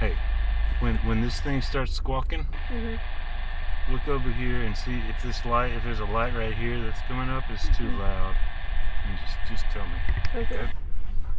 Hey, 0.00 0.14
when 0.80 0.96
when 0.98 1.20
this 1.20 1.40
thing 1.40 1.60
starts 1.62 1.92
squawking, 1.92 2.46
Mm-hmm. 2.70 3.92
look 3.92 4.06
over 4.08 4.30
here 4.30 4.62
and 4.62 4.76
see 4.76 5.00
if 5.08 5.22
this 5.22 5.44
light, 5.44 5.72
if 5.72 5.82
there's 5.84 6.00
a 6.00 6.04
light 6.04 6.34
right 6.34 6.54
here 6.54 6.80
that's 6.82 7.00
coming 7.08 7.28
up, 7.28 7.44
is 7.50 7.62
too 7.76 7.84
Mhm. 7.84 7.98
loud, 7.98 8.36
and 9.08 9.18
just 9.18 9.36
just 9.50 9.64
tell 9.72 9.86
me. 9.86 9.98
Okay. 10.46 10.70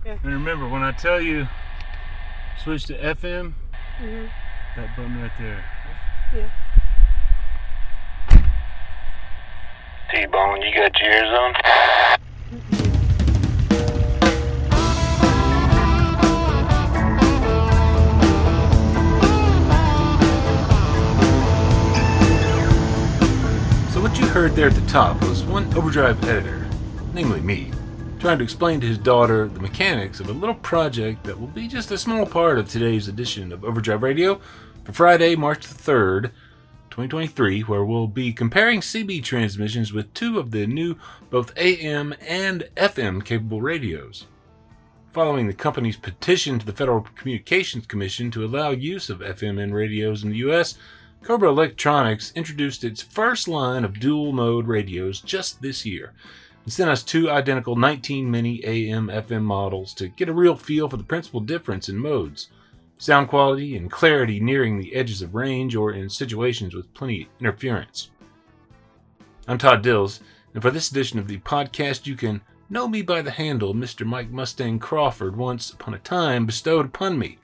And 0.05 0.23
remember, 0.25 0.67
when 0.67 0.81
I 0.83 0.91
tell 0.91 1.21
you 1.21 1.48
switch 2.64 2.86
to 2.86 2.95
FM, 2.98 3.55
Mm-hmm. 4.02 4.27
that 4.76 4.96
button 4.96 5.21
right 5.21 5.32
there. 5.39 5.64
Yeah. 6.34 6.50
T-Bone, 10.12 10.62
you 10.64 10.73
got 10.76 11.00
your 11.00 11.12
ears 11.12 11.39
on? 11.39 11.54
Heard 24.29 24.51
there 24.51 24.67
at 24.67 24.75
the 24.75 24.88
top 24.88 25.19
was 25.23 25.43
one 25.43 25.65
Overdrive 25.73 26.23
editor, 26.25 26.67
namely 27.15 27.41
me, 27.41 27.71
trying 28.19 28.38
to 28.38 28.43
explain 28.43 28.79
to 28.79 28.85
his 28.85 28.99
daughter 28.99 29.47
the 29.47 29.59
mechanics 29.59 30.19
of 30.19 30.29
a 30.29 30.33
little 30.33 30.53
project 30.53 31.23
that 31.23 31.39
will 31.39 31.47
be 31.47 31.67
just 31.67 31.89
a 31.89 31.97
small 31.97 32.27
part 32.27 32.59
of 32.59 32.69
today's 32.69 33.07
edition 33.07 33.52
of 33.52 33.65
Overdrive 33.65 34.03
Radio 34.03 34.39
for 34.83 34.91
Friday, 34.91 35.35
March 35.35 35.65
the 35.65 35.73
3rd, 35.73 36.25
2023, 36.91 37.61
where 37.61 37.83
we'll 37.83 38.05
be 38.05 38.31
comparing 38.31 38.81
CB 38.81 39.23
transmissions 39.23 39.91
with 39.91 40.13
two 40.13 40.38
of 40.38 40.52
the 40.52 40.67
new 40.67 40.95
both 41.31 41.52
AM 41.57 42.13
and 42.21 42.69
FM 42.77 43.25
capable 43.25 43.63
radios. 43.63 44.27
Following 45.11 45.47
the 45.47 45.53
company's 45.53 45.97
petition 45.97 46.59
to 46.59 46.66
the 46.67 46.71
Federal 46.71 47.02
Communications 47.16 47.88
Commission 47.88 48.30
to 48.30 48.45
allow 48.45 48.69
use 48.69 49.09
of 49.09 49.21
FMN 49.21 49.73
radios 49.73 50.23
in 50.23 50.30
the 50.30 50.38
U.S., 50.38 50.77
Cobra 51.22 51.50
Electronics 51.50 52.31
introduced 52.36 52.84
its 52.84 53.02
first 53.02 53.48
line 53.48 53.84
of 53.84 54.00
dual 54.00 54.31
mode 54.31 54.67
radios 54.67 55.22
just 55.22 55.61
this 55.61 55.86
year 55.86 56.14
and 56.64 56.73
sent 56.73 56.89
us 56.89 57.03
two 57.03 57.30
identical 57.30 57.76
19 57.76 58.30
mini 58.30 58.64
AM 58.66 59.08
FM 59.08 59.44
models 59.44 59.94
to 59.95 60.08
get 60.08 60.30
a 60.30 60.34
real 60.34 60.56
feel 60.56 60.88
for 60.89 60.98
the 60.98 61.03
principal 61.03 61.39
difference 61.39 61.89
in 61.89 61.98
modes 61.98 62.50
sound 62.98 63.28
quality 63.28 63.76
and 63.76 63.89
clarity 63.89 64.39
nearing 64.39 64.78
the 64.78 64.94
edges 64.95 65.22
of 65.22 65.34
range 65.34 65.76
or 65.76 65.92
in 65.92 66.09
situations 66.09 66.76
with 66.76 66.94
plenty 66.94 67.23
of 67.23 67.28
interference. 67.39 68.11
I'm 69.48 69.58
Todd 69.58 69.81
Dills, 69.81 70.20
and 70.54 70.61
for 70.61 70.70
this 70.70 70.92
edition 70.92 71.17
of 71.17 71.28
the 71.28 71.38
podcast, 71.39 72.08
you 72.08 72.16
can 72.16 72.42
know 72.70 72.88
me 72.88 73.02
by 73.02 73.22
the 73.22 73.31
handle 73.31 73.73
Mr. 73.73 74.06
Mike 74.06 74.31
Mustang 74.31 74.80
Crawford 74.80 75.38
once 75.38 75.72
upon 75.72 75.94
a 75.94 76.00
time 76.00 76.45
bestowed 76.45 76.88
upon 76.88 77.17
me. 77.17 77.38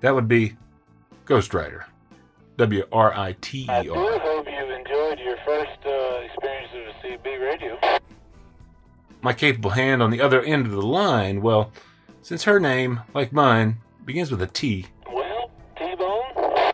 That 0.00 0.14
would 0.14 0.28
be 0.28 0.56
Ghost 1.24 1.52
Rider. 1.52 1.86
W 2.56 2.84
R 2.90 3.12
I 3.14 3.36
T 3.40 3.66
I 3.68 3.82
E 3.82 3.84
do 3.84 3.94
hope 3.94 4.46
you've 4.46 4.70
enjoyed 4.70 5.18
your 5.18 5.36
first 5.44 5.78
uh, 5.84 6.20
experience 6.24 6.70
of 6.72 6.94
CB 7.02 7.40
radio. 7.40 7.78
My 9.20 9.32
capable 9.32 9.70
hand 9.70 10.02
on 10.02 10.10
the 10.10 10.20
other 10.20 10.42
end 10.42 10.66
of 10.66 10.72
the 10.72 10.80
line, 10.80 11.42
well, 11.42 11.72
since 12.22 12.44
her 12.44 12.58
name, 12.58 13.00
like 13.12 13.32
mine, 13.32 13.78
begins 14.04 14.30
with 14.30 14.40
a 14.40 14.46
T, 14.46 14.86
Well, 15.12 15.50
T-Bone, 15.76 16.72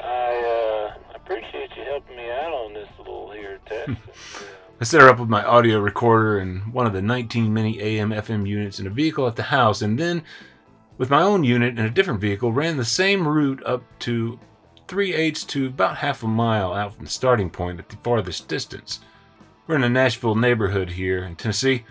I 0.00 0.94
uh, 0.94 0.94
appreciate 1.14 1.70
you 1.76 1.82
helping 1.84 2.16
me 2.16 2.30
out 2.30 2.52
on 2.52 2.72
this 2.72 2.88
little 2.98 3.30
here 3.32 3.58
test. 3.66 3.88
And, 3.88 3.96
I 4.80 4.84
set 4.84 5.00
her 5.00 5.08
up 5.08 5.18
with 5.18 5.28
my 5.28 5.44
audio 5.44 5.80
recorder 5.80 6.38
and 6.38 6.72
one 6.72 6.86
of 6.86 6.92
the 6.92 7.02
19 7.02 7.52
mini 7.52 7.80
AM 7.80 8.10
FM 8.10 8.48
units 8.48 8.78
in 8.78 8.86
a 8.86 8.90
vehicle 8.90 9.26
at 9.26 9.34
the 9.34 9.42
house, 9.44 9.82
and 9.82 9.98
then, 9.98 10.22
with 10.96 11.10
my 11.10 11.20
own 11.20 11.42
unit 11.44 11.76
in 11.78 11.84
a 11.84 11.90
different 11.90 12.20
vehicle, 12.20 12.52
ran 12.52 12.76
the 12.76 12.84
same 12.84 13.26
route 13.26 13.60
up 13.66 13.82
to 14.00 14.38
3 14.88 15.12
eighths 15.12 15.44
to 15.44 15.66
about 15.66 15.98
half 15.98 16.22
a 16.22 16.26
mile 16.26 16.72
out 16.72 16.94
from 16.94 17.04
the 17.04 17.10
starting 17.10 17.50
point 17.50 17.78
at 17.78 17.90
the 17.90 17.96
farthest 17.96 18.48
distance. 18.48 19.00
We're 19.66 19.76
in 19.76 19.84
a 19.84 19.88
Nashville 19.90 20.34
neighborhood 20.34 20.92
here 20.92 21.22
in 21.24 21.36
Tennessee, 21.36 21.84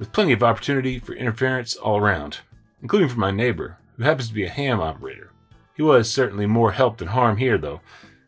with 0.00 0.10
plenty 0.10 0.32
of 0.32 0.42
opportunity 0.42 0.98
for 0.98 1.14
interference 1.14 1.76
all 1.76 1.98
around, 1.98 2.38
including 2.82 3.08
from 3.08 3.20
my 3.20 3.30
neighbor, 3.30 3.78
who 3.96 4.02
happens 4.02 4.28
to 4.28 4.34
be 4.34 4.44
a 4.44 4.50
ham 4.50 4.80
operator. 4.80 5.30
He 5.76 5.82
was 5.82 6.10
certainly 6.10 6.46
more 6.46 6.72
help 6.72 6.98
than 6.98 7.08
harm 7.08 7.36
here, 7.36 7.56
though. 7.56 7.82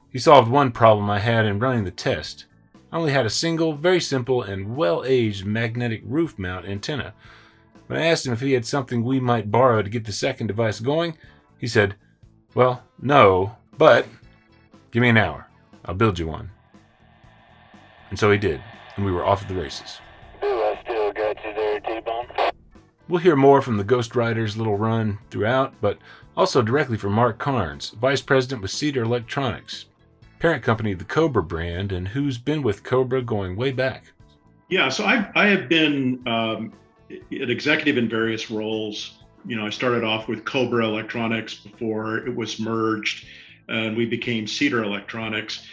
He 0.08 0.20
solved 0.20 0.48
one 0.48 0.70
problem 0.70 1.10
I 1.10 1.18
had 1.18 1.44
in 1.44 1.58
running 1.58 1.82
the 1.82 1.90
test. 1.90 2.46
I 2.92 2.98
only 2.98 3.12
had 3.12 3.26
a 3.26 3.30
single, 3.30 3.72
very 3.72 4.00
simple, 4.00 4.40
and 4.40 4.76
well 4.76 5.02
aged 5.04 5.44
magnetic 5.44 6.02
roof 6.04 6.38
mount 6.38 6.64
antenna. 6.64 7.12
When 7.88 7.98
I 7.98 8.06
asked 8.06 8.24
him 8.24 8.32
if 8.32 8.40
he 8.40 8.52
had 8.52 8.66
something 8.66 9.02
we 9.02 9.18
might 9.18 9.50
borrow 9.50 9.82
to 9.82 9.90
get 9.90 10.04
the 10.04 10.12
second 10.12 10.46
device 10.46 10.78
going, 10.78 11.18
he 11.58 11.66
said, 11.66 11.96
Well, 12.54 12.84
no, 13.00 13.56
but 13.76 14.06
give 14.92 15.00
me 15.00 15.08
an 15.08 15.16
hour. 15.16 15.48
I'll 15.84 15.94
build 15.94 16.18
you 16.18 16.28
one. 16.28 16.50
And 18.10 18.18
so 18.18 18.30
he 18.30 18.38
did, 18.38 18.62
and 18.94 19.04
we 19.04 19.10
were 19.10 19.24
off 19.24 19.40
to 19.40 19.48
the 19.48 19.60
races. 19.60 19.98
do 20.40 20.46
I 20.46 20.78
still 20.84 21.12
got 21.12 21.44
you 21.44 21.54
there, 21.54 21.80
T-Bone? 21.80 22.26
We'll 23.08 23.20
hear 23.20 23.36
more 23.36 23.60
from 23.60 23.78
the 23.78 23.84
Ghost 23.84 24.14
Rider's 24.14 24.56
little 24.56 24.76
run 24.76 25.18
throughout, 25.30 25.74
but 25.80 25.98
also 26.36 26.62
directly 26.62 26.96
from 26.96 27.12
Mark 27.12 27.38
Carnes, 27.38 27.90
Vice 27.90 28.20
President 28.20 28.62
with 28.62 28.70
Cedar 28.70 29.02
Electronics, 29.02 29.86
parent 30.38 30.62
company 30.62 30.92
of 30.92 30.98
the 30.98 31.04
Cobra 31.04 31.42
brand, 31.42 31.90
and 31.90 32.08
who's 32.08 32.38
been 32.38 32.62
with 32.62 32.84
Cobra 32.84 33.22
going 33.22 33.56
way 33.56 33.72
back. 33.72 34.04
Yeah, 34.68 34.88
so 34.88 35.04
I 35.04 35.30
I 35.34 35.46
have 35.48 35.68
been 35.68 36.22
um, 36.26 36.72
an 37.10 37.50
executive 37.50 37.98
in 37.98 38.08
various 38.08 38.50
roles. 38.50 39.18
You 39.44 39.56
know, 39.56 39.66
I 39.66 39.70
started 39.70 40.04
off 40.04 40.28
with 40.28 40.44
Cobra 40.44 40.86
Electronics 40.86 41.54
before 41.54 42.18
it 42.18 42.34
was 42.34 42.60
merged, 42.60 43.26
and 43.72 43.96
we 43.96 44.06
became 44.06 44.46
Cedar 44.46 44.84
Electronics. 44.84 45.66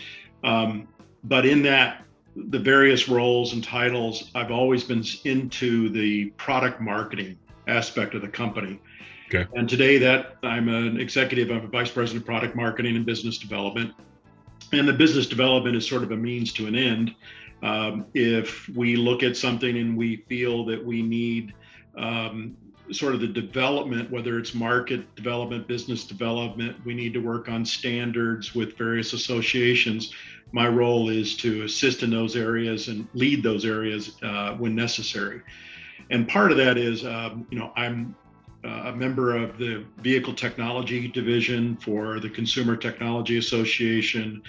Um, 0.43 0.87
but 1.23 1.45
in 1.45 1.61
that, 1.63 2.05
the 2.35 2.59
various 2.59 3.09
roles 3.09 3.53
and 3.53 3.63
titles, 3.63 4.31
I've 4.33 4.51
always 4.51 4.83
been 4.83 5.03
into 5.25 5.89
the 5.89 6.29
product 6.31 6.79
marketing 6.79 7.37
aspect 7.67 8.15
of 8.15 8.21
the 8.21 8.27
company. 8.27 8.79
Okay. 9.27 9.45
And 9.53 9.69
today, 9.69 9.97
that 9.99 10.37
I'm 10.41 10.69
an 10.69 10.99
executive, 10.99 11.51
I'm 11.51 11.65
a 11.65 11.67
vice 11.67 11.91
president 11.91 12.23
of 12.23 12.25
product 12.25 12.55
marketing 12.55 12.95
and 12.95 13.05
business 13.05 13.37
development. 13.37 13.93
And 14.71 14.87
the 14.87 14.93
business 14.93 15.27
development 15.27 15.75
is 15.75 15.87
sort 15.87 16.03
of 16.03 16.11
a 16.11 16.17
means 16.17 16.53
to 16.53 16.67
an 16.67 16.75
end. 16.75 17.13
Um, 17.61 18.05
if 18.13 18.69
we 18.69 18.95
look 18.95 19.21
at 19.21 19.35
something 19.35 19.77
and 19.77 19.97
we 19.97 20.23
feel 20.29 20.65
that 20.65 20.83
we 20.83 21.01
need 21.01 21.53
um, 21.97 22.55
sort 22.91 23.13
of 23.13 23.21
the 23.21 23.27
development, 23.27 24.09
whether 24.11 24.37
it's 24.39 24.53
market 24.53 25.15
development, 25.15 25.67
business 25.67 26.03
development, 26.03 26.77
we 26.85 26.93
need 26.93 27.13
to 27.13 27.19
work 27.19 27.49
on 27.49 27.65
standards 27.65 28.55
with 28.55 28.77
various 28.77 29.13
associations. 29.13 30.13
My 30.51 30.67
role 30.67 31.09
is 31.09 31.35
to 31.37 31.63
assist 31.63 32.03
in 32.03 32.09
those 32.09 32.35
areas 32.35 32.87
and 32.87 33.07
lead 33.13 33.43
those 33.43 33.65
areas 33.65 34.15
uh, 34.23 34.55
when 34.55 34.75
necessary. 34.75 35.41
And 36.09 36.27
part 36.27 36.51
of 36.51 36.57
that 36.57 36.77
is, 36.77 37.05
um, 37.05 37.45
you 37.51 37.59
know, 37.59 37.71
I'm 37.75 38.15
uh, 38.65 38.83
a 38.85 38.95
member 38.95 39.37
of 39.37 39.57
the 39.57 39.85
Vehicle 39.99 40.33
Technology 40.33 41.07
Division 41.07 41.77
for 41.77 42.19
the 42.19 42.29
Consumer 42.29 42.75
Technology 42.75 43.37
Association. 43.37 44.41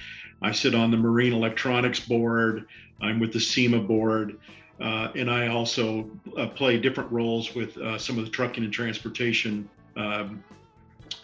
I 0.42 0.52
sit 0.52 0.74
on 0.74 0.90
the 0.90 0.96
Marine 0.96 1.32
Electronics 1.32 2.00
Board. 2.00 2.66
I'm 3.00 3.20
with 3.20 3.32
the 3.32 3.40
SEMA 3.40 3.80
Board. 3.80 4.38
Uh, 4.80 5.08
and 5.14 5.30
I 5.30 5.48
also 5.48 6.08
uh, 6.38 6.46
play 6.46 6.78
different 6.78 7.12
roles 7.12 7.54
with 7.54 7.76
uh, 7.76 7.98
some 7.98 8.18
of 8.18 8.24
the 8.24 8.30
trucking 8.30 8.64
and 8.64 8.72
transportation 8.72 9.68
um, 9.96 10.42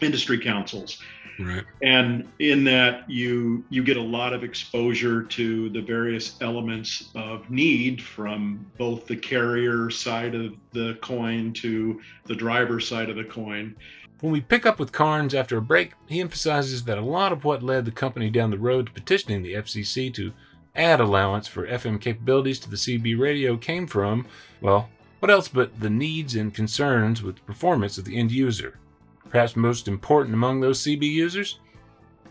industry 0.01 0.39
councils. 0.39 1.01
Right. 1.39 1.65
And 1.83 2.29
in 2.39 2.65
that, 2.65 3.09
you 3.11 3.65
you 3.69 3.85
get 3.85 3.97
a 3.97 4.03
lot 4.03 4.33
of 4.33 4.43
exposure 4.43 5.23
to 5.23 5.69
the 5.69 5.83
various 5.83 6.37
elements 6.41 7.11
of 7.15 7.51
need 7.51 8.03
from 8.03 8.65
both 8.79 9.07
the 9.07 9.17
carrier 9.17 9.91
side 9.91 10.35
of 10.35 10.55
the 10.73 10.99
coin 11.03 11.53
to 11.55 12.01
the 12.25 12.35
driver 12.35 12.81
side 12.81 13.11
of 13.11 13.17
the 13.17 13.25
coin. 13.25 13.77
When 14.21 14.33
we 14.33 14.41
pick 14.41 14.65
up 14.65 14.79
with 14.79 14.93
Carnes 14.93 15.35
after 15.35 15.59
a 15.59 15.63
break, 15.63 15.93
he 16.07 16.23
emphasizes 16.23 16.85
that 16.85 16.97
a 16.97 17.03
lot 17.03 17.33
of 17.33 17.45
what 17.45 17.63
led 17.63 17.85
the 17.85 17.91
company 17.91 18.31
down 18.31 18.51
the 18.51 18.59
road 18.59 18.87
to 18.87 18.93
petitioning 18.93 19.43
the 19.43 19.53
FCC 19.55 20.13
to 20.15 20.33
add 20.77 21.01
allowance 21.01 21.49
for 21.49 21.67
FM 21.67 22.01
capabilities 22.01 22.59
to 22.61 22.71
the 22.71 22.77
CB 22.77 23.19
radio 23.19 23.57
came 23.57 23.87
from, 23.87 24.27
well, 24.61 24.89
what 25.21 25.31
else 25.31 25.49
but 25.49 25.81
the 25.81 25.91
needs 25.91 26.35
and 26.35 26.55
concerns 26.55 27.23
with 27.23 27.37
the 27.37 27.43
performance 27.43 27.99
of 27.99 28.05
the 28.05 28.17
end 28.17 28.31
user. 28.31 28.79
Perhaps 29.29 29.57
most 29.57 29.89
important 29.89 30.35
among 30.35 30.61
those 30.61 30.83
CB 30.83 31.03
users? 31.03 31.59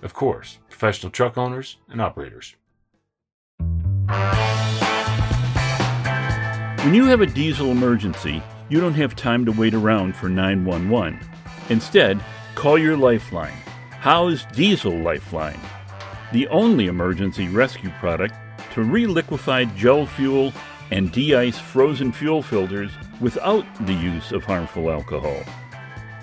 Of 0.02 0.14
course, 0.14 0.60
professional 0.70 1.12
truck 1.12 1.38
owners 1.38 1.78
and 1.90 2.02
operators. 2.02 2.56
When 6.86 6.94
you 6.94 7.06
have 7.06 7.22
a 7.22 7.26
diesel 7.26 7.72
emergency, 7.72 8.44
you 8.70 8.80
don't 8.80 8.94
have 8.94 9.16
time 9.16 9.46
to 9.46 9.52
wait 9.52 9.74
around 9.74 10.16
for 10.16 10.30
911. 10.30 11.20
Instead, 11.70 12.24
call 12.54 12.78
your 12.78 12.96
Lifeline. 12.96 13.58
Howes 14.00 14.46
Diesel 14.54 14.96
Lifeline? 14.96 15.60
The 16.36 16.50
only 16.50 16.88
emergency 16.88 17.48
rescue 17.48 17.92
product 17.92 18.36
to 18.74 18.82
reliquefy 18.82 19.74
gel 19.78 20.06
fuel 20.06 20.52
and 20.92 21.10
de 21.10 21.34
ice 21.34 21.58
frozen 21.58 22.12
fuel 22.12 22.42
filters 22.42 22.92
without 23.22 23.66
the 23.86 23.94
use 23.94 24.34
of 24.34 24.44
harmful 24.44 24.92
alcohol. 24.92 25.42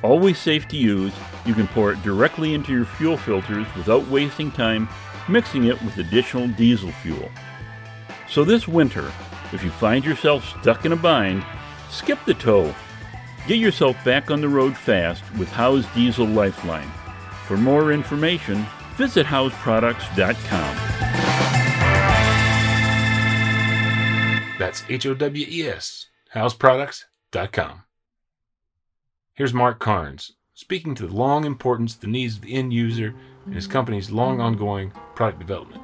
Always 0.02 0.36
safe 0.36 0.68
to 0.68 0.76
use, 0.76 1.14
you 1.46 1.54
can 1.54 1.66
pour 1.68 1.92
it 1.92 2.02
directly 2.02 2.52
into 2.52 2.72
your 2.72 2.84
fuel 2.84 3.16
filters 3.16 3.66
without 3.74 4.06
wasting 4.08 4.50
time 4.50 4.86
mixing 5.30 5.64
it 5.64 5.80
with 5.80 5.96
additional 5.96 6.46
diesel 6.46 6.92
fuel. 6.92 7.30
So 8.28 8.44
this 8.44 8.68
winter, 8.68 9.10
if 9.54 9.64
you 9.64 9.70
find 9.70 10.04
yourself 10.04 10.60
stuck 10.60 10.84
in 10.84 10.92
a 10.92 10.96
bind, 10.96 11.42
skip 11.88 12.18
the 12.26 12.34
tow. 12.34 12.74
Get 13.46 13.56
yourself 13.56 13.96
back 14.04 14.30
on 14.30 14.42
the 14.42 14.48
road 14.50 14.76
fast 14.76 15.24
with 15.38 15.48
Howes 15.48 15.86
Diesel 15.94 16.26
Lifeline. 16.26 16.90
For 17.46 17.56
more 17.56 17.92
information, 17.92 18.66
visit 18.96 19.26
howesproducts.com. 19.26 20.76
That's 24.58 24.84
H 24.88 25.06
O 25.06 25.14
W 25.14 25.46
E 25.48 25.66
S, 25.66 26.06
howesproducts.com. 26.34 27.82
Here's 29.34 29.54
Mark 29.54 29.78
Carnes 29.78 30.32
speaking 30.54 30.94
to 30.94 31.06
the 31.08 31.14
long 31.14 31.44
importance, 31.44 31.96
the 31.96 32.06
needs 32.06 32.36
of 32.36 32.42
the 32.42 32.54
end 32.54 32.72
user, 32.72 33.14
and 33.46 33.54
his 33.54 33.66
company's 33.66 34.10
long 34.10 34.40
ongoing 34.40 34.92
product 35.16 35.40
development. 35.40 35.82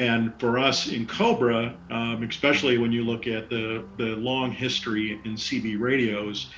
And 0.00 0.32
for 0.40 0.58
us 0.58 0.88
in 0.88 1.06
Cobra, 1.06 1.76
um, 1.90 2.22
especially 2.22 2.78
when 2.78 2.90
you 2.90 3.04
look 3.04 3.26
at 3.26 3.48
the, 3.48 3.84
the 3.96 4.16
long 4.16 4.50
history 4.50 5.20
in 5.24 5.34
CB 5.34 5.80
radios, 5.80 6.50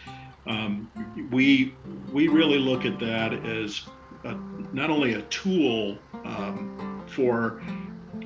um, 0.46 0.90
we 1.30 1.74
we 2.12 2.28
really 2.28 2.58
look 2.58 2.84
at 2.86 2.98
that 2.98 3.34
as 3.44 3.82
a, 4.24 4.36
not 4.72 4.90
only 4.90 5.14
a 5.14 5.22
tool 5.22 5.98
um, 6.24 7.02
for 7.06 7.62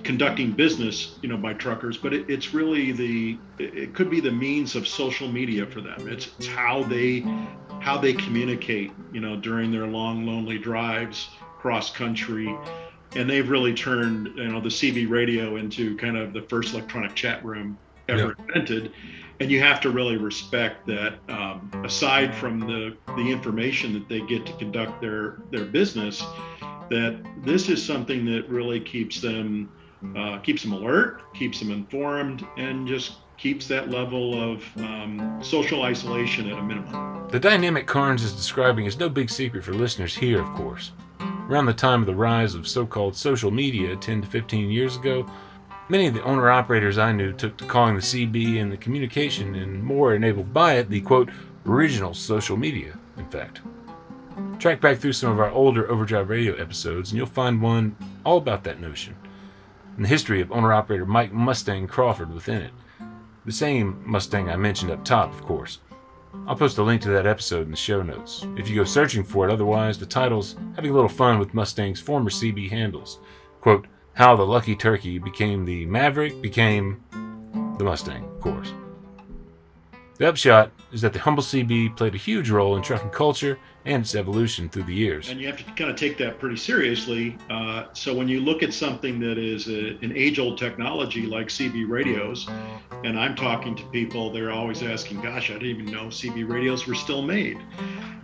conducting 0.02 0.52
business, 0.52 1.18
you 1.22 1.28
know, 1.28 1.36
by 1.36 1.54
truckers, 1.54 1.96
but 1.96 2.12
it, 2.12 2.28
it's 2.28 2.52
really 2.52 2.92
the 2.92 3.38
it 3.58 3.94
could 3.94 4.10
be 4.10 4.20
the 4.20 4.30
means 4.30 4.76
of 4.76 4.86
social 4.86 5.28
media 5.28 5.66
for 5.66 5.80
them. 5.80 6.08
It's, 6.08 6.30
it's 6.38 6.46
how 6.46 6.82
they 6.82 7.20
how 7.80 7.98
they 7.98 8.12
communicate, 8.12 8.92
you 9.12 9.20
know, 9.20 9.36
during 9.36 9.70
their 9.70 9.86
long 9.86 10.26
lonely 10.26 10.58
drives 10.58 11.30
cross 11.58 11.90
country. 11.90 12.54
And 13.16 13.30
they've 13.30 13.48
really 13.48 13.74
turned, 13.74 14.28
you 14.36 14.48
know, 14.48 14.60
the 14.60 14.68
CB 14.68 15.08
radio 15.08 15.56
into 15.56 15.96
kind 15.96 16.16
of 16.16 16.32
the 16.32 16.42
first 16.42 16.74
electronic 16.74 17.14
chat 17.14 17.44
room 17.44 17.78
ever 18.08 18.34
yeah. 18.38 18.44
invented. 18.44 18.92
And 19.40 19.50
you 19.50 19.60
have 19.60 19.80
to 19.80 19.90
really 19.90 20.16
respect 20.16 20.86
that. 20.86 21.18
Um, 21.28 21.70
aside 21.84 22.34
from 22.34 22.60
the 22.60 22.96
the 23.16 23.30
information 23.30 23.92
that 23.94 24.08
they 24.08 24.20
get 24.20 24.46
to 24.46 24.52
conduct 24.54 25.00
their 25.00 25.38
their 25.50 25.64
business, 25.64 26.22
that 26.90 27.20
this 27.42 27.68
is 27.68 27.84
something 27.84 28.24
that 28.26 28.48
really 28.48 28.80
keeps 28.80 29.20
them 29.20 29.70
uh, 30.16 30.38
keeps 30.38 30.62
them 30.62 30.72
alert, 30.72 31.22
keeps 31.34 31.58
them 31.58 31.70
informed, 31.70 32.46
and 32.56 32.86
just 32.86 33.14
keeps 33.36 33.66
that 33.66 33.90
level 33.90 34.40
of 34.40 34.64
um, 34.76 35.40
social 35.42 35.82
isolation 35.82 36.48
at 36.50 36.58
a 36.58 36.62
minimum. 36.62 37.28
The 37.30 37.40
dynamic 37.40 37.86
Carnes 37.86 38.22
is 38.22 38.32
describing 38.32 38.86
is 38.86 38.98
no 38.98 39.08
big 39.08 39.28
secret 39.30 39.64
for 39.64 39.72
listeners 39.72 40.14
here, 40.14 40.40
of 40.40 40.48
course. 40.50 40.92
Around 41.48 41.66
the 41.66 41.74
time 41.74 42.00
of 42.00 42.06
the 42.06 42.14
rise 42.14 42.54
of 42.54 42.66
so 42.66 42.86
called 42.86 43.16
social 43.16 43.50
media 43.50 43.96
10 43.96 44.22
to 44.22 44.28
15 44.28 44.70
years 44.70 44.96
ago, 44.96 45.26
many 45.88 46.06
of 46.06 46.14
the 46.14 46.22
owner 46.22 46.50
operators 46.50 46.98
I 46.98 47.12
knew 47.12 47.32
took 47.32 47.56
to 47.58 47.64
calling 47.64 47.94
the 47.94 48.00
CB 48.00 48.60
and 48.60 48.72
the 48.72 48.76
communication 48.76 49.54
and 49.54 49.82
more 49.82 50.14
enabled 50.14 50.52
by 50.52 50.74
it 50.74 50.88
the 50.88 51.00
quote, 51.00 51.30
original 51.66 52.14
social 52.14 52.56
media, 52.56 52.98
in 53.16 53.26
fact. 53.28 53.60
Track 54.58 54.80
back 54.80 54.98
through 54.98 55.12
some 55.12 55.30
of 55.30 55.40
our 55.40 55.50
older 55.50 55.90
Overdrive 55.90 56.28
Radio 56.28 56.54
episodes 56.54 57.10
and 57.10 57.18
you'll 57.18 57.26
find 57.26 57.60
one 57.60 57.96
all 58.24 58.38
about 58.38 58.64
that 58.64 58.80
notion 58.80 59.14
and 59.96 60.04
the 60.04 60.08
history 60.08 60.40
of 60.40 60.50
owner 60.50 60.72
operator 60.72 61.06
Mike 61.06 61.32
Mustang 61.32 61.86
Crawford 61.86 62.32
within 62.32 62.62
it. 62.62 62.72
The 63.44 63.52
same 63.52 64.02
Mustang 64.04 64.48
I 64.48 64.56
mentioned 64.56 64.90
up 64.90 65.04
top, 65.04 65.32
of 65.32 65.42
course. 65.42 65.80
I'll 66.46 66.56
post 66.56 66.78
a 66.78 66.82
link 66.82 67.00
to 67.02 67.10
that 67.10 67.26
episode 67.26 67.62
in 67.62 67.70
the 67.70 67.76
show 67.76 68.02
notes. 68.02 68.44
If 68.56 68.68
you 68.68 68.74
go 68.74 68.84
searching 68.84 69.22
for 69.22 69.48
it, 69.48 69.52
otherwise, 69.52 69.98
the 69.98 70.06
title's 70.06 70.56
Having 70.74 70.90
a 70.90 70.94
Little 70.94 71.08
Fun 71.08 71.38
with 71.38 71.54
Mustang's 71.54 72.00
former 72.00 72.28
CB 72.28 72.70
handles. 72.70 73.20
Quote, 73.60 73.86
How 74.14 74.36
the 74.36 74.46
Lucky 74.46 74.76
Turkey 74.76 75.18
Became 75.18 75.64
the 75.64 75.86
Maverick 75.86 76.40
Became 76.40 77.02
the 77.78 77.84
Mustang, 77.84 78.24
of 78.24 78.40
course. 78.40 78.72
The 80.16 80.28
upshot 80.28 80.70
is 80.92 81.00
that 81.00 81.12
the 81.12 81.18
humble 81.18 81.42
CB 81.42 81.96
played 81.96 82.14
a 82.14 82.18
huge 82.18 82.48
role 82.48 82.76
in 82.76 82.82
trucking 82.82 83.10
culture 83.10 83.58
and 83.84 84.02
its 84.02 84.14
evolution 84.14 84.68
through 84.68 84.84
the 84.84 84.94
years. 84.94 85.28
And 85.28 85.40
you 85.40 85.48
have 85.48 85.56
to 85.56 85.64
kind 85.72 85.90
of 85.90 85.96
take 85.96 86.16
that 86.18 86.38
pretty 86.38 86.56
seriously. 86.56 87.36
Uh, 87.50 87.86
so 87.94 88.14
when 88.14 88.28
you 88.28 88.40
look 88.40 88.62
at 88.62 88.72
something 88.72 89.18
that 89.20 89.38
is 89.38 89.66
a, 89.68 89.98
an 90.04 90.12
age-old 90.14 90.56
technology 90.56 91.26
like 91.26 91.48
CB 91.48 91.88
radios, 91.88 92.48
and 93.02 93.18
I'm 93.18 93.34
talking 93.34 93.74
to 93.74 93.84
people, 93.86 94.32
they're 94.32 94.52
always 94.52 94.84
asking, 94.84 95.20
"Gosh, 95.20 95.50
I 95.50 95.54
didn't 95.54 95.68
even 95.68 95.86
know 95.86 96.04
CB 96.06 96.48
radios 96.48 96.86
were 96.86 96.94
still 96.94 97.20
made." 97.20 97.58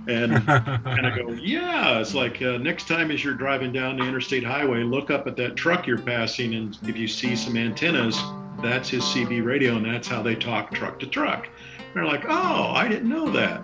And 0.06 0.32
and 0.48 1.06
I 1.06 1.12
go, 1.16 1.32
"Yeah." 1.32 1.98
It's 1.98 2.14
like 2.14 2.40
uh, 2.40 2.56
next 2.58 2.87
time 2.87 3.10
as 3.10 3.22
you're 3.25 3.34
driving 3.34 3.72
down 3.72 3.98
the 3.98 4.04
interstate 4.04 4.44
highway, 4.44 4.84
look 4.84 5.10
up 5.10 5.26
at 5.26 5.37
that 5.37 5.56
truck 5.56 5.88
you're 5.88 5.98
passing, 5.98 6.54
and 6.54 6.78
if 6.84 6.96
you 6.96 7.08
see 7.08 7.34
some 7.34 7.56
antennas, 7.56 8.22
that's 8.62 8.88
his 8.88 9.02
CB 9.02 9.44
radio, 9.44 9.76
and 9.76 9.84
that's 9.84 10.08
how 10.08 10.22
they 10.22 10.37
talk 10.37 10.72
truck 10.72 11.00
to 11.00 11.06
truck. 11.06 11.48
They're 11.94 12.04
like, 12.04 12.25
oh, 12.28 12.72
I 12.75 12.88
didn't 12.88 13.08
know 13.08 13.31
that. 13.31 13.62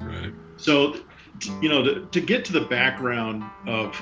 Right. 0.00 0.32
So, 0.56 0.96
you 1.60 1.68
know, 1.68 1.82
to, 1.82 2.06
to 2.06 2.20
get 2.20 2.44
to 2.46 2.52
the 2.52 2.62
background 2.62 3.44
of 3.66 3.94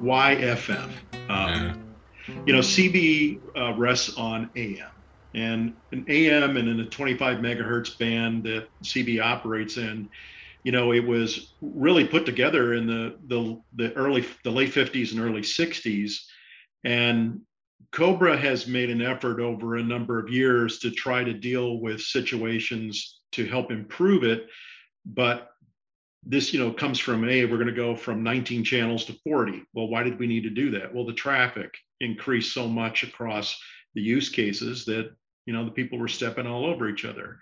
why 0.00 0.36
FM, 0.36 0.90
um, 1.28 1.28
yeah. 1.28 1.74
you 2.46 2.52
know, 2.52 2.60
CB 2.60 3.40
uh, 3.56 3.74
rests 3.74 4.16
on 4.16 4.50
AM. 4.56 4.90
And 5.34 5.74
an 5.90 6.04
AM 6.08 6.56
and 6.56 6.68
in 6.68 6.80
a 6.80 6.86
25 6.86 7.38
megahertz 7.38 7.98
band 7.98 8.44
that 8.44 8.68
CB 8.84 9.20
operates 9.20 9.76
in, 9.76 10.08
you 10.62 10.72
know, 10.72 10.92
it 10.92 11.04
was 11.04 11.54
really 11.60 12.06
put 12.06 12.24
together 12.24 12.74
in 12.74 12.86
the 12.86 13.16
the 13.26 13.60
the 13.74 13.92
early 13.94 14.24
the 14.44 14.50
late 14.50 14.72
50s 14.72 15.12
and 15.12 15.20
early 15.20 15.42
60s, 15.42 16.24
and 16.84 17.40
Cobra 17.92 18.36
has 18.36 18.66
made 18.66 18.90
an 18.90 19.00
effort 19.00 19.40
over 19.40 19.76
a 19.76 19.82
number 19.82 20.18
of 20.18 20.28
years 20.28 20.80
to 20.80 20.90
try 20.90 21.22
to 21.22 21.32
deal 21.32 21.78
with 21.78 22.00
situations 22.00 23.20
to 23.32 23.46
help 23.46 23.70
improve 23.70 24.24
it. 24.24 24.48
But 25.06 25.50
this, 26.26 26.52
you 26.52 26.58
know, 26.58 26.72
comes 26.72 26.98
from 26.98 27.28
a 27.28 27.44
we're 27.44 27.56
going 27.56 27.66
to 27.66 27.72
go 27.72 27.94
from 27.94 28.22
19 28.22 28.64
channels 28.64 29.04
to 29.04 29.12
40. 29.24 29.62
Well, 29.74 29.88
why 29.88 30.02
did 30.02 30.18
we 30.18 30.26
need 30.26 30.42
to 30.44 30.50
do 30.50 30.70
that? 30.72 30.92
Well, 30.92 31.06
the 31.06 31.12
traffic 31.12 31.72
increased 32.00 32.52
so 32.52 32.66
much 32.66 33.02
across 33.02 33.60
the 33.94 34.02
use 34.02 34.28
cases 34.28 34.84
that 34.86 35.12
you 35.46 35.52
know 35.52 35.64
the 35.64 35.70
people 35.70 35.98
were 35.98 36.08
stepping 36.08 36.46
all 36.46 36.64
over 36.64 36.88
each 36.88 37.04
other. 37.04 37.38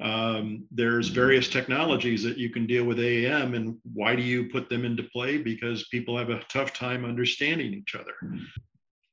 Um, 0.00 0.64
there's 0.70 1.08
various 1.08 1.48
technologies 1.48 2.22
that 2.22 2.38
you 2.38 2.50
can 2.50 2.66
deal 2.66 2.84
with 2.84 3.00
AM, 3.00 3.54
and 3.54 3.76
why 3.94 4.14
do 4.14 4.22
you 4.22 4.48
put 4.48 4.68
them 4.68 4.84
into 4.84 5.02
play? 5.02 5.38
Because 5.38 5.88
people 5.88 6.16
have 6.16 6.30
a 6.30 6.44
tough 6.48 6.72
time 6.72 7.04
understanding 7.04 7.74
each 7.74 7.96
other. 7.96 8.14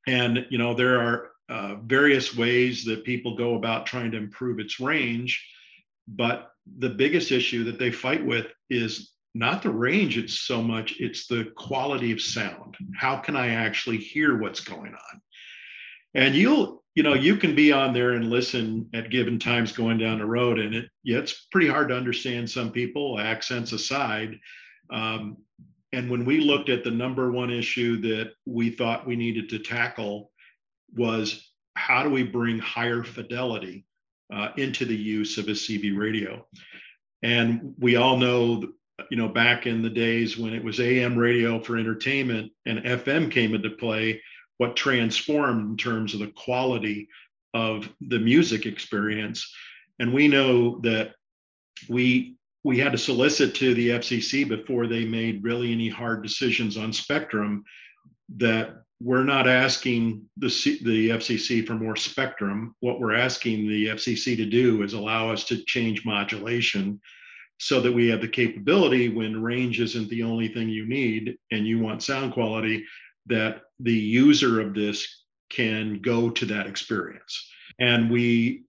And 0.08 0.46
you 0.50 0.58
know 0.58 0.74
there 0.74 1.00
are 1.00 1.32
uh, 1.50 1.76
various 1.84 2.36
ways 2.36 2.86
that 2.86 3.04
people 3.04 3.36
go 3.36 3.56
about 3.56 3.86
trying 3.86 4.12
to 4.12 4.18
improve 4.18 4.60
its 4.60 4.80
range, 4.80 5.48
but 6.08 6.52
the 6.80 6.90
biggest 6.90 7.32
issue 7.32 7.64
that 7.66 7.78
they 7.78 7.92
fight 7.92 8.26
with 8.26 8.48
is 8.70 9.12
not 9.36 9.62
the 9.62 9.70
range 9.70 10.18
it's 10.18 10.40
so 10.40 10.62
much 10.62 10.96
it's 11.00 11.28
the 11.28 11.52
quality 11.56 12.12
of 12.12 12.22
sound. 12.22 12.76
How 12.98 13.18
can 13.18 13.36
i 13.36 13.50
actually 13.50 13.98
hear 13.98 14.38
what's 14.38 14.62
going 14.62 14.94
on? 14.94 15.22
And 16.14 16.34
you'll 16.34 16.84
you 16.96 17.04
know 17.04 17.14
you 17.14 17.36
can 17.36 17.54
be 17.54 17.72
on 17.72 17.94
there 17.94 18.12
and 18.12 18.30
listen 18.30 18.90
at 18.94 19.12
given 19.12 19.38
times 19.38 19.74
going 19.74 19.98
down 19.98 20.20
the 20.20 20.26
road 20.26 20.60
and 20.60 20.74
it 20.74 20.90
yeah 21.04 21.18
it's 21.18 21.48
pretty 21.52 21.68
hard 21.68 21.90
to 21.90 21.98
understand 21.98 22.50
some 22.50 22.72
people 22.72 23.20
accents 23.20 23.74
aside 23.74 24.40
um, 24.90 25.38
and 25.96 26.10
when 26.10 26.26
we 26.26 26.42
looked 26.42 26.68
at 26.68 26.84
the 26.84 26.92
number 26.92 27.32
one 27.32 27.50
issue 27.50 28.02
that 28.02 28.34
we 28.46 28.70
thought 28.70 29.08
we 29.08 29.16
needed 29.16 29.48
to 29.50 29.60
tackle 29.60 30.30
was 30.94 31.50
how 31.76 32.04
do 32.04 32.10
we 32.10 32.22
bring 32.22 32.60
higher 32.60 33.02
fidelity 33.02 33.86
uh, 34.34 34.50
into 34.58 34.84
the 34.84 34.96
use 34.96 35.38
of 35.38 35.48
a 35.48 35.52
CB 35.52 35.98
radio? 35.98 36.46
And 37.24 37.76
we 37.80 37.96
all 37.96 38.18
know, 38.18 38.74
you 39.10 39.16
know, 39.16 39.30
back 39.30 39.68
in 39.68 39.82
the 39.82 39.90
days 39.90 40.38
when 40.38 40.54
it 40.54 40.64
was 40.64 40.82
AM 40.82 41.18
radio 41.18 41.62
for 41.62 41.78
entertainment 41.78 42.52
and 42.66 42.80
FM 42.80 43.32
came 43.32 43.56
into 43.56 43.70
play, 43.70 44.22
what 44.58 44.76
transformed 44.76 45.70
in 45.70 45.78
terms 45.78 46.14
of 46.14 46.20
the 46.20 46.28
quality 46.28 47.08
of 47.54 47.90
the 48.02 48.20
music 48.20 48.66
experience. 48.66 49.50
And 50.00 50.14
we 50.14 50.28
know 50.28 50.80
that 50.80 51.14
we 51.88 52.36
we 52.66 52.80
had 52.80 52.92
to 52.92 52.98
solicit 52.98 53.54
to 53.54 53.76
the 53.76 53.92
FCC 53.92 54.50
before 54.50 54.88
they 54.88 55.06
made 55.06 55.44
really 55.44 55.72
any 55.72 55.88
hard 55.88 56.24
decisions 56.24 56.78
on 56.78 56.92
spectrum 56.92 57.64
that 58.38 58.82
we're 59.00 59.24
not 59.24 59.48
asking 59.48 60.24
the, 60.38 60.50
C, 60.50 60.84
the 60.84 61.10
FCC 61.10 61.66
for 61.66 61.76
more 61.76 61.96
spectrum. 61.96 62.74
What 62.80 63.00
we're 63.00 63.14
asking 63.14 63.68
the 63.68 63.90
FCC 63.90 64.36
to 64.38 64.48
do 64.48 64.82
is 64.82 64.94
allow 64.94 65.30
us 65.30 65.44
to 65.46 65.64
change 65.66 66.06
modulation 66.06 67.00
so 67.60 67.80
that 67.82 67.92
we 67.92 68.08
have 68.08 68.22
the 68.22 68.28
capability 68.28 69.10
when 69.10 69.44
range 69.44 69.80
isn't 69.80 70.10
the 70.10 70.24
only 70.24 70.48
thing 70.48 70.68
you 70.68 70.88
need 70.88 71.38
and 71.52 71.68
you 71.68 71.78
want 71.78 72.02
sound 72.02 72.34
quality, 72.34 72.84
that 73.28 73.62
the 73.80 73.94
user 73.94 74.60
of 74.60 74.74
this 74.74 75.24
can 75.52 76.02
go 76.02 76.32
to 76.32 76.48
that 76.48 76.66
experience. 76.66 77.48
And 77.80 78.10
we 78.10 78.65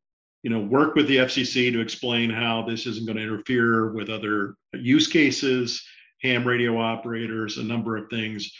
you 0.46 0.52
know, 0.52 0.60
work 0.60 0.94
with 0.94 1.08
the 1.08 1.16
FCC 1.16 1.72
to 1.72 1.80
explain 1.80 2.30
how 2.30 2.62
this 2.62 2.86
isn't 2.86 3.04
going 3.04 3.16
to 3.16 3.22
interfere 3.24 3.90
with 3.90 4.08
other 4.08 4.54
use 4.74 5.08
cases, 5.08 5.84
ham 6.22 6.46
radio 6.46 6.80
operators, 6.80 7.58
a 7.58 7.64
number 7.64 7.96
of 7.96 8.08
things. 8.10 8.52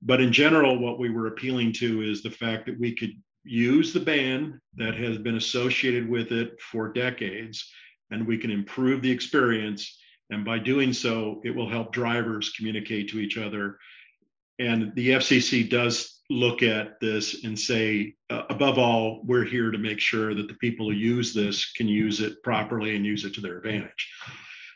But 0.00 0.22
in 0.22 0.32
general, 0.32 0.78
what 0.78 0.98
we 0.98 1.10
were 1.10 1.26
appealing 1.26 1.74
to 1.74 2.00
is 2.00 2.22
the 2.22 2.30
fact 2.30 2.64
that 2.64 2.80
we 2.80 2.96
could 2.96 3.12
use 3.44 3.92
the 3.92 4.00
band 4.00 4.54
that 4.76 4.94
has 4.94 5.18
been 5.18 5.36
associated 5.36 6.08
with 6.08 6.32
it 6.32 6.58
for 6.58 6.90
decades 6.90 7.70
and 8.10 8.26
we 8.26 8.38
can 8.38 8.50
improve 8.50 9.02
the 9.02 9.10
experience. 9.10 9.98
And 10.30 10.42
by 10.42 10.58
doing 10.58 10.94
so, 10.94 11.42
it 11.44 11.54
will 11.54 11.68
help 11.68 11.92
drivers 11.92 12.54
communicate 12.56 13.10
to 13.10 13.18
each 13.18 13.36
other. 13.36 13.76
And 14.58 14.90
the 14.94 15.10
FCC 15.10 15.68
does 15.68 16.15
look 16.28 16.62
at 16.62 16.98
this 17.00 17.44
and 17.44 17.58
say, 17.58 18.14
uh, 18.30 18.42
above 18.50 18.78
all, 18.78 19.22
we're 19.24 19.44
here 19.44 19.70
to 19.70 19.78
make 19.78 20.00
sure 20.00 20.34
that 20.34 20.48
the 20.48 20.54
people 20.54 20.90
who 20.90 20.96
use 20.96 21.32
this 21.32 21.72
can 21.72 21.88
use 21.88 22.20
it 22.20 22.42
properly 22.42 22.96
and 22.96 23.06
use 23.06 23.24
it 23.24 23.34
to 23.34 23.40
their 23.40 23.58
advantage. 23.58 24.10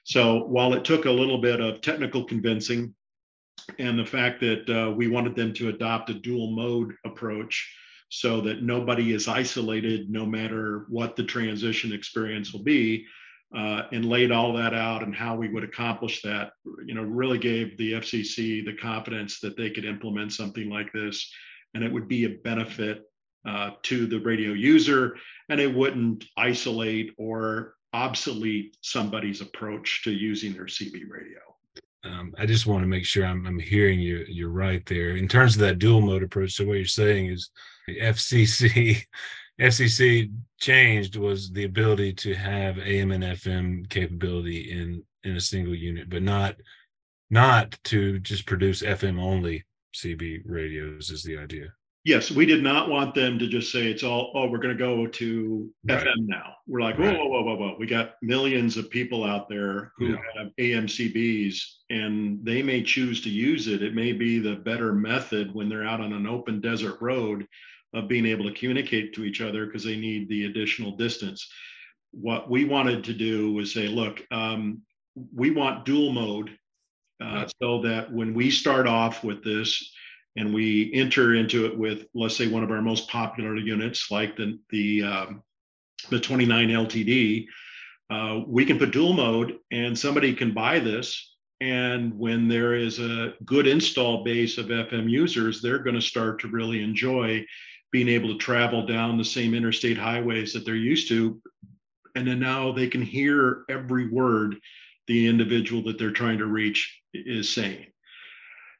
So 0.04 0.44
while 0.44 0.74
it 0.74 0.84
took 0.84 1.04
a 1.04 1.10
little 1.10 1.38
bit 1.38 1.60
of 1.60 1.80
technical 1.80 2.24
convincing 2.24 2.94
and 3.78 3.98
the 3.98 4.06
fact 4.06 4.40
that 4.40 4.68
uh, 4.68 4.90
we 4.92 5.08
wanted 5.08 5.36
them 5.36 5.52
to 5.54 5.68
adopt 5.68 6.10
a 6.10 6.14
dual 6.14 6.52
mode 6.52 6.94
approach 7.04 7.72
so 8.08 8.40
that 8.40 8.62
nobody 8.62 9.12
is 9.12 9.28
isolated 9.28 10.10
no 10.10 10.26
matter 10.26 10.86
what 10.88 11.14
the 11.14 11.22
transition 11.22 11.92
experience 11.92 12.52
will 12.52 12.62
be, 12.62 13.06
uh, 13.56 13.82
and 13.92 14.04
laid 14.04 14.30
all 14.30 14.52
that 14.52 14.74
out 14.74 15.02
and 15.02 15.14
how 15.14 15.34
we 15.34 15.48
would 15.48 15.64
accomplish 15.64 16.22
that, 16.22 16.52
you 16.84 16.94
know, 16.94 17.02
really 17.02 17.38
gave 17.38 17.76
the 17.76 17.94
FCC 17.94 18.64
the 18.64 18.76
confidence 18.76 19.40
that 19.40 19.56
they 19.56 19.70
could 19.70 19.84
implement 19.84 20.32
something 20.32 20.70
like 20.70 20.92
this 20.92 21.30
and 21.74 21.84
it 21.84 21.92
would 21.92 22.08
be 22.08 22.24
a 22.24 22.38
benefit 22.44 23.02
uh, 23.46 23.70
to 23.82 24.06
the 24.06 24.20
radio 24.20 24.52
user 24.52 25.16
and 25.48 25.60
it 25.60 25.72
wouldn't 25.72 26.24
isolate 26.36 27.12
or 27.18 27.74
obsolete 27.92 28.76
somebody's 28.82 29.40
approach 29.40 30.02
to 30.04 30.10
using 30.10 30.52
their 30.52 30.66
CB 30.66 31.02
radio. 31.08 31.38
Um, 32.04 32.34
I 32.38 32.46
just 32.46 32.66
want 32.66 32.82
to 32.82 32.86
make 32.86 33.04
sure 33.04 33.26
I'm, 33.26 33.46
I'm 33.46 33.58
hearing 33.58 34.00
you. 34.00 34.24
You're 34.28 34.50
right 34.50 34.84
there 34.86 35.16
in 35.16 35.28
terms 35.28 35.54
of 35.54 35.60
that 35.60 35.78
dual 35.78 36.00
mode 36.00 36.22
approach. 36.22 36.52
So 36.52 36.64
what 36.64 36.74
you're 36.74 36.86
saying 36.86 37.26
is 37.26 37.50
the 37.86 37.98
FCC 37.98 39.04
FCC 39.60 40.32
changed 40.58 41.16
was 41.16 41.50
the 41.52 41.64
ability 41.64 42.12
to 42.14 42.34
have 42.34 42.78
AM 42.78 43.12
and 43.12 43.24
FM 43.24 43.88
capability 43.88 44.70
in 44.70 45.02
in 45.24 45.36
a 45.36 45.40
single 45.40 45.74
unit, 45.74 46.08
but 46.08 46.22
not 46.22 46.56
not 47.30 47.78
to 47.84 48.18
just 48.20 48.46
produce 48.46 48.82
FM 48.82 49.20
only 49.20 49.64
CB 49.94 50.42
radios 50.46 51.10
is 51.10 51.22
the 51.22 51.36
idea. 51.36 51.72
Yes, 52.04 52.30
we 52.30 52.46
did 52.46 52.62
not 52.62 52.88
want 52.88 53.14
them 53.14 53.38
to 53.38 53.46
just 53.46 53.70
say 53.70 53.86
it's 53.86 54.02
all, 54.02 54.32
oh, 54.34 54.48
we're 54.48 54.58
going 54.58 54.76
to 54.76 54.82
go 54.82 55.06
to 55.06 55.70
right. 55.86 56.02
FM 56.02 56.26
now. 56.26 56.54
We're 56.66 56.80
like, 56.80 56.96
whoa, 56.96 57.12
whoa, 57.12 57.28
whoa, 57.28 57.42
whoa, 57.42 57.56
whoa. 57.56 57.76
We 57.78 57.86
got 57.86 58.14
millions 58.22 58.78
of 58.78 58.88
people 58.88 59.22
out 59.22 59.50
there 59.50 59.92
who 59.98 60.12
yeah. 60.12 60.16
have 60.38 60.48
AMCBs 60.58 61.60
and 61.90 62.42
they 62.42 62.62
may 62.62 62.82
choose 62.82 63.20
to 63.22 63.28
use 63.28 63.68
it. 63.68 63.82
It 63.82 63.94
may 63.94 64.12
be 64.14 64.38
the 64.38 64.56
better 64.56 64.94
method 64.94 65.54
when 65.54 65.68
they're 65.68 65.86
out 65.86 66.00
on 66.00 66.14
an 66.14 66.26
open 66.26 66.62
desert 66.62 66.96
road 67.02 67.46
of 67.94 68.08
being 68.08 68.26
able 68.26 68.44
to 68.44 68.54
communicate 68.54 69.14
to 69.14 69.24
each 69.24 69.40
other 69.40 69.66
because 69.66 69.84
they 69.84 69.96
need 69.96 70.28
the 70.28 70.46
additional 70.46 70.96
distance. 70.96 71.48
What 72.12 72.50
we 72.50 72.64
wanted 72.64 73.04
to 73.04 73.12
do 73.12 73.52
was 73.52 73.72
say, 73.72 73.88
look, 73.88 74.22
um, 74.30 74.82
we 75.34 75.50
want 75.50 75.84
dual 75.84 76.12
mode 76.12 76.56
uh, 77.20 77.46
so 77.60 77.82
that 77.82 78.12
when 78.12 78.34
we 78.34 78.50
start 78.50 78.86
off 78.86 79.22
with 79.22 79.44
this 79.44 79.92
and 80.36 80.54
we 80.54 80.92
enter 80.94 81.34
into 81.34 81.66
it 81.66 81.76
with, 81.76 82.06
let's 82.14 82.36
say, 82.36 82.48
one 82.48 82.62
of 82.62 82.70
our 82.70 82.80
most 82.80 83.08
popular 83.08 83.56
units, 83.56 84.10
like 84.10 84.36
the 84.36 84.58
the 84.70 85.02
um, 85.02 85.42
the 86.08 86.20
29 86.20 86.68
LTD, 86.68 87.46
uh, 88.10 88.40
we 88.46 88.64
can 88.64 88.78
put 88.78 88.92
dual 88.92 89.12
mode, 89.12 89.58
and 89.70 89.98
somebody 89.98 90.32
can 90.34 90.54
buy 90.54 90.78
this. 90.78 91.36
And 91.60 92.18
when 92.18 92.48
there 92.48 92.74
is 92.74 92.98
a 92.98 93.34
good 93.44 93.66
install 93.66 94.24
base 94.24 94.56
of 94.56 94.66
FM 94.66 95.10
users, 95.10 95.60
they're 95.60 95.82
going 95.82 95.96
to 95.96 96.00
start 96.00 96.40
to 96.40 96.48
really 96.48 96.82
enjoy 96.82 97.44
being 97.92 98.08
able 98.08 98.28
to 98.28 98.38
travel 98.38 98.86
down 98.86 99.18
the 99.18 99.24
same 99.24 99.54
interstate 99.54 99.98
highways 99.98 100.52
that 100.52 100.64
they're 100.64 100.74
used 100.74 101.08
to. 101.08 101.40
And 102.14 102.26
then 102.26 102.40
now 102.40 102.72
they 102.72 102.88
can 102.88 103.02
hear 103.02 103.64
every 103.68 104.08
word 104.08 104.56
the 105.06 105.26
individual 105.26 105.82
that 105.84 105.98
they're 105.98 106.10
trying 106.10 106.38
to 106.38 106.46
reach 106.46 107.00
is 107.12 107.48
saying. 107.48 107.86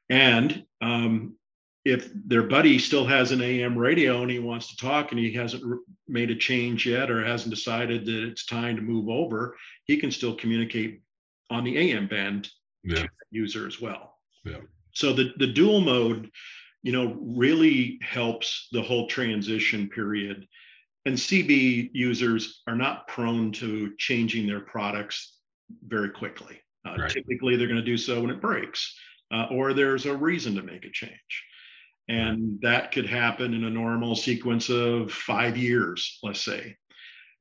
And 0.09 0.65
um, 0.81 1.37
if 1.85 2.11
their 2.15 2.43
buddy 2.43 2.79
still 2.79 3.07
has 3.07 3.33
an 3.33 3.41
AM 3.41 3.77
radio 3.77 4.23
and 4.23 4.31
he 4.31 4.39
wants 4.39 4.69
to 4.69 4.77
talk 4.77 5.13
and 5.13 5.21
he 5.21 5.33
hasn't 5.33 5.63
made 6.09 6.31
a 6.31 6.37
change 6.37 6.87
yet 6.87 7.11
or 7.11 7.25
hasn't 7.25 7.55
decided 7.55 8.05
that 8.07 8.29
it's 8.29 8.45
time 8.45 8.77
to 8.77 8.83
move 8.83 9.09
over, 9.09 9.57
he 9.85 9.97
can 9.97 10.11
still 10.11 10.35
communicate 10.35 11.01
on 11.49 11.65
the 11.65 11.77
AM 11.79 12.07
band 12.07 12.49
yeah. 12.85 13.07
user 13.31 13.67
as 13.67 13.81
well. 13.81 14.19
Yeah. 14.45 14.59
So 14.93 15.13
the, 15.13 15.33
the 15.39 15.47
dual 15.47 15.81
mode 15.81 16.31
you 16.83 16.93
know, 16.93 17.17
really 17.21 17.99
helps 18.03 18.69
the 18.73 18.83
whole 18.83 19.07
transition 19.07 19.89
period. 19.89 20.47
And 21.07 21.17
CB 21.17 21.91
users 21.93 22.63
are 22.67 22.77
not 22.77 23.09
prone 23.09 23.53
to 23.53 23.93
changing 23.99 24.47
their 24.47 24.61
products 24.61 25.39
very 25.87 26.11
quickly. 26.11 26.61
Uh, 26.87 26.97
right. 26.99 27.11
Typically, 27.11 27.57
they're 27.57 27.69
going 27.69 27.77
to 27.77 27.85
do 27.85 27.97
so 27.97 28.21
when 28.21 28.31
it 28.31 28.41
breaks 28.41 28.95
uh, 29.33 29.47
or 29.51 29.73
there's 29.73 30.07
a 30.07 30.17
reason 30.17 30.55
to 30.57 30.63
make 30.63 30.85
a 30.85 30.91
change. 30.91 31.45
And 32.09 32.59
that 32.63 32.93
could 32.93 33.07
happen 33.07 33.55
in 33.55 33.65
a 33.65 33.71
normal 33.71 34.17
sequence 34.17 34.69
of 34.69 35.13
five 35.13 35.57
years, 35.57 36.19
let's 36.23 36.41
say. 36.41 36.77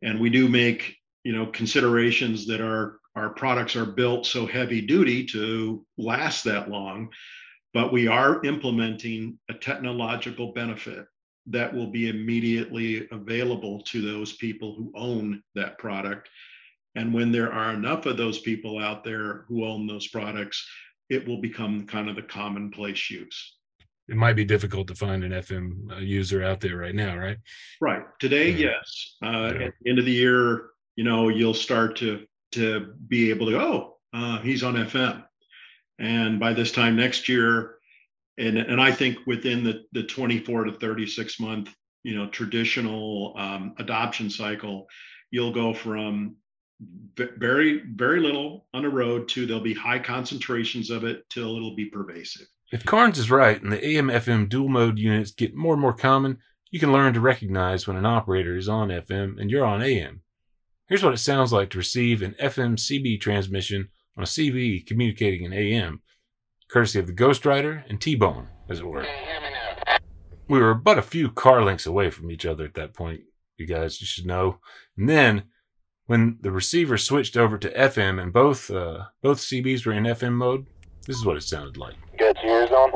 And 0.02 0.20
we 0.20 0.30
do 0.30 0.48
make, 0.48 0.96
you 1.24 1.34
know, 1.34 1.48
considerations 1.48 2.46
that 2.48 2.62
our 2.62 3.00
our 3.16 3.32
products 3.32 3.76
are 3.76 3.86
built 3.86 4.26
so 4.26 4.46
heavy 4.46 4.82
duty 4.82 5.26
to 5.26 5.86
last 5.98 6.44
that 6.46 6.70
long 6.70 7.10
but 7.74 7.92
we 7.92 8.08
are 8.08 8.44
implementing 8.44 9.38
a 9.50 9.54
technological 9.54 10.54
benefit 10.54 11.06
that 11.48 11.74
will 11.74 11.88
be 11.88 12.10
immediately 12.10 13.08
available 13.12 13.82
to 13.82 14.02
those 14.02 14.34
people 14.34 14.76
who 14.76 14.92
own 14.96 15.42
that 15.56 15.78
product. 15.78 16.30
And 16.96 17.14
when 17.14 17.32
there 17.32 17.52
are 17.52 17.74
enough 17.74 18.06
of 18.06 18.18
those 18.18 18.40
people 18.40 18.80
out 18.80 19.04
there 19.04 19.46
who 19.48 19.66
own 19.66 19.88
those 19.88 20.08
products, 20.08 20.66
it 21.10 21.28
will 21.28 21.42
become 21.42 21.86
kind 21.88 22.10
of 22.10 22.16
the 22.16 22.22
commonplace 22.22 23.10
use. 23.10 23.56
It 24.08 24.16
might 24.16 24.34
be 24.34 24.46
difficult 24.46 24.88
to 24.88 24.96
find 24.96 25.24
an 25.24 25.32
FM 25.32 25.92
uh, 25.92 25.98
user 25.98 26.44
out 26.44 26.60
there 26.60 26.78
right 26.78 26.96
now, 26.96 27.16
right? 27.16 27.38
Right. 27.80 28.04
Today, 28.20 28.50
yeah. 28.52 28.70
yes. 28.72 29.16
Uh, 29.24 29.54
yeah. 29.54 29.66
At 29.68 29.74
the 29.82 29.90
end 29.90 30.00
of 30.00 30.06
the 30.06 30.12
year, 30.12 30.70
you 30.96 31.04
know, 31.04 31.30
you'll 31.30 31.54
start 31.54 31.96
to 31.98 32.26
to 32.54 32.94
be 33.08 33.30
able 33.30 33.46
to 33.46 33.52
go, 33.52 33.60
oh, 33.60 33.98
uh, 34.18 34.42
he's 34.42 34.64
on 34.64 34.74
FM. 34.74 35.24
And 36.00 36.40
by 36.40 36.54
this 36.54 36.72
time 36.72 36.96
next 36.96 37.28
year, 37.28 37.76
and, 38.38 38.58
and 38.58 38.82
I 38.82 38.92
think 38.92 39.18
within 39.28 39.64
the, 39.64 39.84
the 39.92 40.04
24 40.04 40.66
to 40.66 40.72
36 40.74 41.40
month, 41.40 41.76
you 42.04 42.16
know, 42.16 42.28
traditional 42.30 43.36
um, 43.38 43.76
adoption 43.78 44.30
cycle, 44.30 44.88
you'll 45.30 45.52
go 45.52 45.74
from 45.74 46.38
very, 47.18 47.84
very 47.94 48.22
little 48.22 48.66
on 48.74 48.84
the 48.84 48.90
road 48.90 49.28
to 49.30 49.46
there'll 49.46 49.62
be 49.62 49.74
high 49.74 50.00
concentrations 50.00 50.90
of 50.90 51.04
it 51.04 51.30
till 51.30 51.58
it'll 51.58 51.76
be 51.76 51.86
pervasive. 51.86 52.48
If 52.72 52.86
Carnes 52.86 53.18
is 53.18 53.30
right 53.30 53.62
and 53.62 53.72
the 53.72 53.86
AM 53.86 54.08
FM 54.08 54.48
dual 54.48 54.70
mode 54.70 54.98
units 54.98 55.32
get 55.32 55.56
more 55.56 55.74
and 55.74 55.82
more 55.82 55.94
common, 55.94 56.38
you 56.72 56.80
can 56.80 56.94
learn 56.94 57.14
to 57.14 57.20
recognize 57.20 57.88
when 57.88 57.98
an 57.98 58.06
operator 58.06 58.56
is 58.56 58.70
on 58.70 58.90
FM 58.90 59.40
and 59.42 59.52
you're 59.52 59.66
on 59.66 59.82
AM. 59.82 60.22
Here's 60.88 61.04
what 61.04 61.14
it 61.14 61.18
sounds 61.18 61.52
like 61.52 61.70
to 61.72 61.78
receive 61.78 62.22
an 62.22 62.36
FM 62.40 62.76
CB 62.76 63.20
transmission 63.20 63.90
on 64.20 64.24
a 64.24 64.28
CB 64.28 64.86
communicating 64.86 65.46
in 65.46 65.54
AM, 65.54 66.02
courtesy 66.70 67.00
of 67.00 67.08
the 67.08 67.14
Ghost 67.14 67.46
Rider 67.46 67.86
and 67.88 68.02
T 68.02 68.16
Bone, 68.16 68.50
as 68.68 68.80
it 68.80 68.86
were. 68.86 69.06
We 70.50 70.60
were 70.60 70.74
but 70.74 70.98
a 70.98 71.02
few 71.02 71.32
car 71.32 71.64
lengths 71.64 71.86
away 71.86 72.10
from 72.10 72.30
each 72.30 72.46
other 72.46 72.66
at 72.66 72.74
that 72.74 72.94
point, 72.94 73.22
you 73.58 73.66
guys, 73.66 74.02
you 74.02 74.08
should 74.08 74.26
know. 74.26 74.60
And 74.98 75.08
then, 75.08 75.44
when 76.08 76.38
the 76.42 76.52
receiver 76.52 76.98
switched 76.98 77.38
over 77.38 77.58
to 77.60 77.70
FM 77.70 78.22
and 78.22 78.34
both 78.34 78.70
uh, 78.70 79.06
both 79.22 79.38
CBs 79.38 79.86
were 79.86 79.94
in 79.94 80.04
FM 80.04 80.34
mode, 80.34 80.66
this 81.08 81.16
is 81.16 81.26
what 81.26 81.38
it 81.38 81.44
sounded 81.44 81.78
like. 81.78 81.96
Got 82.18 82.36
your 82.44 82.62
ears 82.62 82.72
on? 82.72 82.92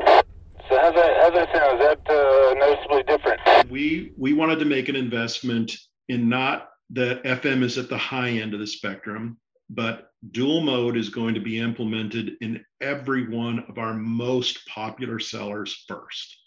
So 0.67 0.77
how's 0.81 0.93
that, 0.95 1.21
how's 1.21 1.33
that 1.33 1.55
sound? 1.55 1.79
Is 1.79 1.87
that 1.87 2.09
uh, 2.09 2.53
noticeably 2.55 3.03
different? 3.03 3.71
We, 3.71 4.11
we 4.17 4.33
wanted 4.33 4.59
to 4.59 4.65
make 4.65 4.89
an 4.89 4.97
investment 4.97 5.71
in 6.09 6.27
not 6.27 6.69
that 6.89 7.23
FM 7.23 7.63
is 7.63 7.77
at 7.77 7.87
the 7.87 7.97
high 7.97 8.29
end 8.29 8.53
of 8.53 8.59
the 8.59 8.67
spectrum, 8.67 9.37
but 9.69 10.09
dual 10.31 10.61
mode 10.61 10.97
is 10.97 11.09
going 11.09 11.33
to 11.33 11.41
be 11.41 11.59
implemented 11.59 12.33
in 12.41 12.63
every 12.81 13.27
one 13.27 13.65
of 13.67 13.77
our 13.77 13.93
most 13.93 14.65
popular 14.67 15.19
sellers 15.19 15.83
first. 15.87 16.37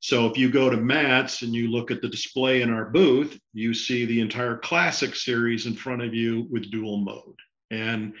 So 0.00 0.26
if 0.26 0.36
you 0.36 0.50
go 0.50 0.68
to 0.68 0.76
MATS 0.76 1.42
and 1.42 1.54
you 1.54 1.68
look 1.68 1.90
at 1.90 2.02
the 2.02 2.08
display 2.08 2.62
in 2.62 2.70
our 2.70 2.84
booth, 2.86 3.38
you 3.52 3.72
see 3.72 4.04
the 4.04 4.20
entire 4.20 4.58
classic 4.58 5.16
series 5.16 5.66
in 5.66 5.74
front 5.74 6.02
of 6.02 6.14
you 6.14 6.46
with 6.50 6.70
dual 6.70 6.98
mode. 6.98 7.38
And 7.70 8.14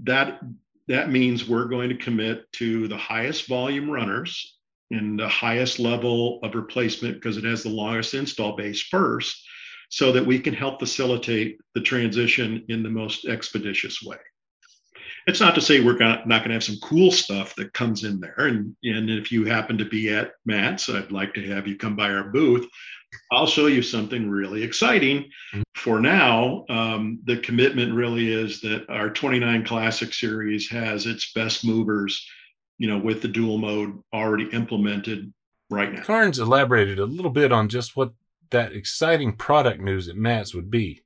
that 0.00 0.40
that 0.88 1.10
means 1.10 1.48
we're 1.48 1.68
going 1.68 1.88
to 1.88 1.96
commit 1.96 2.50
to 2.52 2.88
the 2.88 2.96
highest 2.96 3.46
volume 3.46 3.88
runners 3.88 4.58
and 4.90 5.18
the 5.18 5.28
highest 5.28 5.78
level 5.78 6.40
of 6.42 6.54
replacement 6.54 7.14
because 7.14 7.36
it 7.36 7.44
has 7.44 7.62
the 7.62 7.68
longest 7.70 8.14
install 8.14 8.56
base 8.56 8.82
first 8.82 9.42
so 9.92 10.10
that 10.10 10.24
we 10.24 10.38
can 10.38 10.54
help 10.54 10.80
facilitate 10.80 11.58
the 11.74 11.80
transition 11.82 12.64
in 12.70 12.82
the 12.82 12.88
most 12.88 13.26
expeditious 13.26 14.02
way. 14.02 14.16
It's 15.26 15.38
not 15.38 15.54
to 15.54 15.60
say 15.60 15.80
we're 15.80 15.98
not 15.98 16.26
going 16.26 16.48
to 16.48 16.54
have 16.54 16.64
some 16.64 16.78
cool 16.82 17.10
stuff 17.10 17.54
that 17.56 17.74
comes 17.74 18.02
in 18.02 18.18
there. 18.18 18.46
And, 18.46 18.74
and 18.84 19.10
if 19.10 19.30
you 19.30 19.44
happen 19.44 19.76
to 19.76 19.84
be 19.84 20.08
at 20.08 20.32
MATS, 20.46 20.88
I'd 20.88 21.12
like 21.12 21.34
to 21.34 21.46
have 21.48 21.66
you 21.66 21.76
come 21.76 21.94
by 21.94 22.10
our 22.10 22.24
booth. 22.24 22.66
I'll 23.30 23.46
show 23.46 23.66
you 23.66 23.82
something 23.82 24.30
really 24.30 24.62
exciting. 24.62 25.28
For 25.74 26.00
now, 26.00 26.64
um, 26.70 27.20
the 27.24 27.36
commitment 27.36 27.92
really 27.92 28.32
is 28.32 28.62
that 28.62 28.88
our 28.88 29.10
29 29.10 29.62
Classic 29.66 30.14
Series 30.14 30.70
has 30.70 31.04
its 31.04 31.32
best 31.34 31.66
movers, 31.66 32.26
you 32.78 32.88
know, 32.88 32.96
with 32.96 33.20
the 33.20 33.28
dual 33.28 33.58
mode 33.58 33.98
already 34.14 34.48
implemented 34.54 35.34
right 35.68 35.92
now. 35.92 36.02
Carnes 36.02 36.38
elaborated 36.38 36.98
a 36.98 37.04
little 37.04 37.30
bit 37.30 37.52
on 37.52 37.68
just 37.68 37.94
what 37.94 38.12
that 38.52 38.72
exciting 38.72 39.34
product 39.36 39.80
news 39.80 40.08
at 40.08 40.16
MATS 40.16 40.54
would 40.54 40.70
be. 40.70 41.02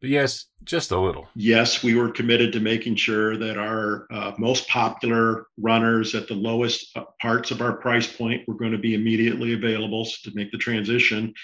But 0.00 0.08
yes, 0.08 0.46
just 0.64 0.92
a 0.92 0.98
little. 0.98 1.28
Yes, 1.34 1.82
we 1.82 1.94
were 1.94 2.10
committed 2.10 2.52
to 2.54 2.60
making 2.60 2.96
sure 2.96 3.36
that 3.36 3.58
our 3.58 4.06
uh, 4.10 4.32
most 4.38 4.66
popular 4.68 5.46
runners 5.58 6.14
at 6.14 6.26
the 6.26 6.34
lowest 6.34 6.96
uh, 6.96 7.04
parts 7.20 7.50
of 7.50 7.60
our 7.60 7.74
price 7.74 8.10
point 8.10 8.48
were 8.48 8.54
going 8.54 8.72
to 8.72 8.78
be 8.78 8.94
immediately 8.94 9.52
available 9.52 10.06
to 10.06 10.30
make 10.34 10.50
the 10.52 10.58
transition. 10.58 11.34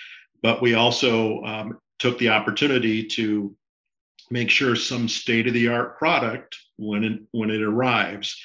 But 0.43 0.63
we 0.63 0.73
also 0.73 1.43
um, 1.43 1.79
took 1.99 2.19
the 2.19 2.31
opportunity 2.31 3.05
to 3.09 3.55
make 4.31 4.49
sure 4.49 4.75
some 4.75 5.07
state 5.07 5.47
of 5.47 5.53
the 5.53 5.69
art 5.69 5.99
product 5.99 6.57
when 6.77 7.05
it, 7.05 7.21
when 7.33 7.51
it 7.51 7.63
arrives 7.63 8.41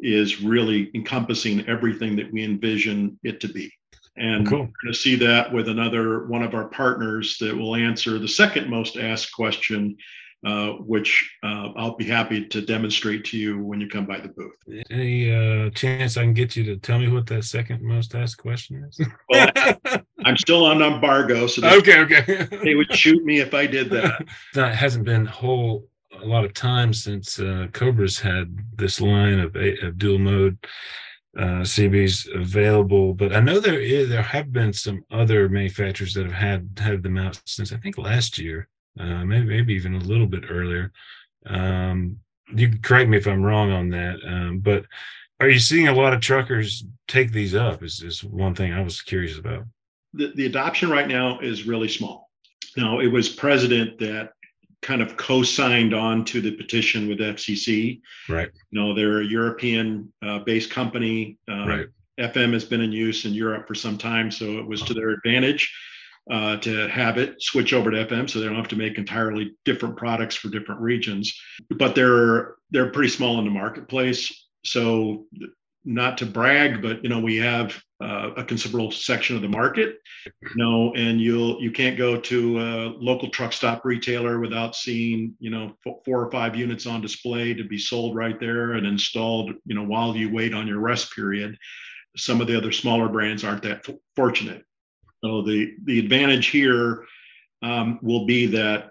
is 0.00 0.42
really 0.42 0.90
encompassing 0.94 1.66
everything 1.68 2.16
that 2.16 2.32
we 2.32 2.42
envision 2.42 3.18
it 3.22 3.40
to 3.40 3.48
be. 3.48 3.72
And 4.16 4.46
Cool. 4.46 4.58
we're 4.60 4.64
going 4.64 4.92
to 4.92 4.94
see 4.94 5.16
that 5.16 5.52
with 5.52 5.68
another 5.68 6.26
one 6.26 6.42
of 6.42 6.54
our 6.54 6.68
partners 6.68 7.36
that 7.40 7.56
will 7.56 7.74
answer 7.74 8.18
the 8.18 8.28
second 8.28 8.68
most 8.68 8.96
asked 8.96 9.32
question, 9.32 9.96
uh, 10.44 10.72
which 10.72 11.30
uh, 11.42 11.68
I'll 11.76 11.96
be 11.96 12.04
happy 12.04 12.44
to 12.46 12.60
demonstrate 12.60 13.24
to 13.26 13.38
you 13.38 13.62
when 13.64 13.80
you 13.80 13.88
come 13.88 14.04
by 14.04 14.20
the 14.20 14.28
booth. 14.28 14.84
Any 14.90 15.32
uh, 15.32 15.70
chance 15.70 16.16
I 16.16 16.22
can 16.22 16.34
get 16.34 16.56
you 16.56 16.64
to 16.64 16.76
tell 16.76 16.98
me 16.98 17.08
what 17.08 17.26
that 17.28 17.44
second 17.44 17.82
most 17.82 18.14
asked 18.14 18.38
question 18.38 18.84
is? 18.84 19.00
Well, 19.28 19.50
I'm 20.24 20.36
still 20.36 20.64
on 20.66 20.82
embargo, 20.82 21.46
so 21.46 21.66
okay, 21.78 22.00
okay. 22.00 22.48
they 22.62 22.74
would 22.74 22.94
shoot 22.94 23.24
me 23.24 23.40
if 23.40 23.54
I 23.54 23.66
did 23.66 23.90
that. 23.90 24.24
That 24.54 24.74
hasn't 24.74 25.04
been 25.04 25.26
a 25.26 25.30
whole 25.30 25.88
a 26.20 26.26
lot 26.26 26.44
of 26.44 26.54
time 26.54 26.92
since 26.92 27.40
uh, 27.40 27.68
Cobra's 27.72 28.18
had 28.18 28.56
this 28.76 29.00
line 29.00 29.40
of, 29.40 29.56
of 29.56 29.98
dual 29.98 30.18
mode 30.18 30.58
uh, 31.38 31.62
CBs 31.62 32.34
available, 32.34 33.14
but 33.14 33.34
I 33.34 33.40
know 33.40 33.58
there 33.58 33.80
is 33.80 34.08
there 34.08 34.22
have 34.22 34.52
been 34.52 34.72
some 34.72 35.04
other 35.10 35.48
manufacturers 35.48 36.14
that 36.14 36.24
have 36.24 36.32
had 36.32 36.78
had 36.78 37.02
them 37.02 37.16
out 37.16 37.40
since 37.46 37.72
I 37.72 37.76
think 37.78 37.96
last 37.96 38.38
year, 38.38 38.68
uh, 39.00 39.24
maybe 39.24 39.46
maybe 39.46 39.74
even 39.74 39.94
a 39.94 39.98
little 39.98 40.26
bit 40.26 40.44
earlier. 40.50 40.92
Um, 41.46 42.18
you 42.54 42.68
can 42.68 42.82
correct 42.82 43.08
me 43.08 43.16
if 43.16 43.26
I'm 43.26 43.42
wrong 43.42 43.72
on 43.72 43.88
that, 43.90 44.18
um, 44.26 44.58
but 44.58 44.84
are 45.40 45.48
you 45.48 45.58
seeing 45.58 45.88
a 45.88 45.94
lot 45.94 46.12
of 46.12 46.20
truckers 46.20 46.84
take 47.08 47.32
these 47.32 47.54
up? 47.54 47.82
Is 47.82 48.02
is 48.02 48.22
one 48.22 48.54
thing 48.54 48.72
I 48.72 48.82
was 48.82 49.00
curious 49.00 49.38
about. 49.38 49.64
the, 50.12 50.32
the 50.36 50.46
adoption 50.46 50.90
right 50.90 51.08
now 51.08 51.38
is 51.40 51.66
really 51.66 51.88
small. 51.88 52.30
Now, 52.76 53.00
it 53.00 53.08
was 53.08 53.28
president 53.28 53.98
that 53.98 54.32
kind 54.82 55.00
of 55.00 55.16
co-signed 55.16 55.94
on 55.94 56.24
to 56.26 56.40
the 56.40 56.52
petition 56.52 57.08
with 57.08 57.18
FCC. 57.18 58.00
Right, 58.28 58.50
You 58.70 58.80
know, 58.80 58.94
they're 58.94 59.20
a 59.20 59.24
European-based 59.24 60.70
company. 60.70 61.38
Uh, 61.48 61.66
right, 61.66 61.86
FM 62.20 62.52
has 62.52 62.64
been 62.64 62.80
in 62.80 62.92
use 62.92 63.24
in 63.24 63.32
Europe 63.32 63.66
for 63.66 63.74
some 63.74 63.96
time, 63.96 64.30
so 64.30 64.58
it 64.58 64.66
was 64.66 64.82
to 64.82 64.94
their 64.94 65.10
advantage 65.10 65.72
uh, 66.30 66.56
to 66.58 66.88
have 66.88 67.18
it 67.18 67.40
switch 67.40 67.72
over 67.72 67.90
to 67.90 68.06
FM, 68.06 68.28
so 68.28 68.38
they 68.38 68.46
don't 68.46 68.56
have 68.56 68.68
to 68.68 68.76
make 68.76 68.98
entirely 68.98 69.54
different 69.64 69.96
products 69.96 70.36
for 70.36 70.48
different 70.48 70.80
regions. 70.80 71.32
But 71.70 71.94
they're 71.94 72.54
they're 72.70 72.90
pretty 72.90 73.08
small 73.08 73.38
in 73.38 73.44
the 73.44 73.50
marketplace, 73.50 74.46
so 74.64 75.26
not 75.84 76.18
to 76.18 76.26
brag, 76.26 76.82
but 76.82 77.02
you 77.02 77.08
know 77.08 77.20
we 77.20 77.36
have 77.36 77.80
uh, 78.02 78.30
a 78.36 78.44
considerable 78.44 78.90
section 78.90 79.36
of 79.36 79.42
the 79.42 79.48
market. 79.48 79.96
You 80.26 80.56
know, 80.56 80.94
and 80.94 81.20
you'll 81.20 81.60
you 81.60 81.70
can't 81.70 81.98
go 81.98 82.18
to 82.20 82.60
a 82.60 82.94
local 82.98 83.30
truck 83.30 83.52
stop 83.52 83.84
retailer 83.84 84.40
without 84.40 84.76
seeing 84.76 85.34
you 85.38 85.50
know 85.50 85.74
four 85.82 86.24
or 86.24 86.30
five 86.30 86.56
units 86.56 86.86
on 86.86 87.00
display 87.00 87.54
to 87.54 87.64
be 87.64 87.78
sold 87.78 88.16
right 88.16 88.38
there 88.38 88.72
and 88.72 88.86
installed. 88.86 89.52
You 89.64 89.74
know, 89.74 89.84
while 89.84 90.16
you 90.16 90.32
wait 90.32 90.54
on 90.54 90.66
your 90.66 90.80
rest 90.80 91.14
period 91.14 91.56
some 92.16 92.40
of 92.40 92.46
the 92.46 92.56
other 92.56 92.72
smaller 92.72 93.08
brands 93.08 93.44
aren't 93.44 93.62
that 93.62 93.88
f- 93.88 93.96
fortunate. 94.16 94.64
So 95.24 95.42
the 95.42 95.74
the 95.84 95.98
advantage 95.98 96.48
here 96.48 97.04
um, 97.62 97.98
will 98.02 98.26
be 98.26 98.46
that 98.46 98.90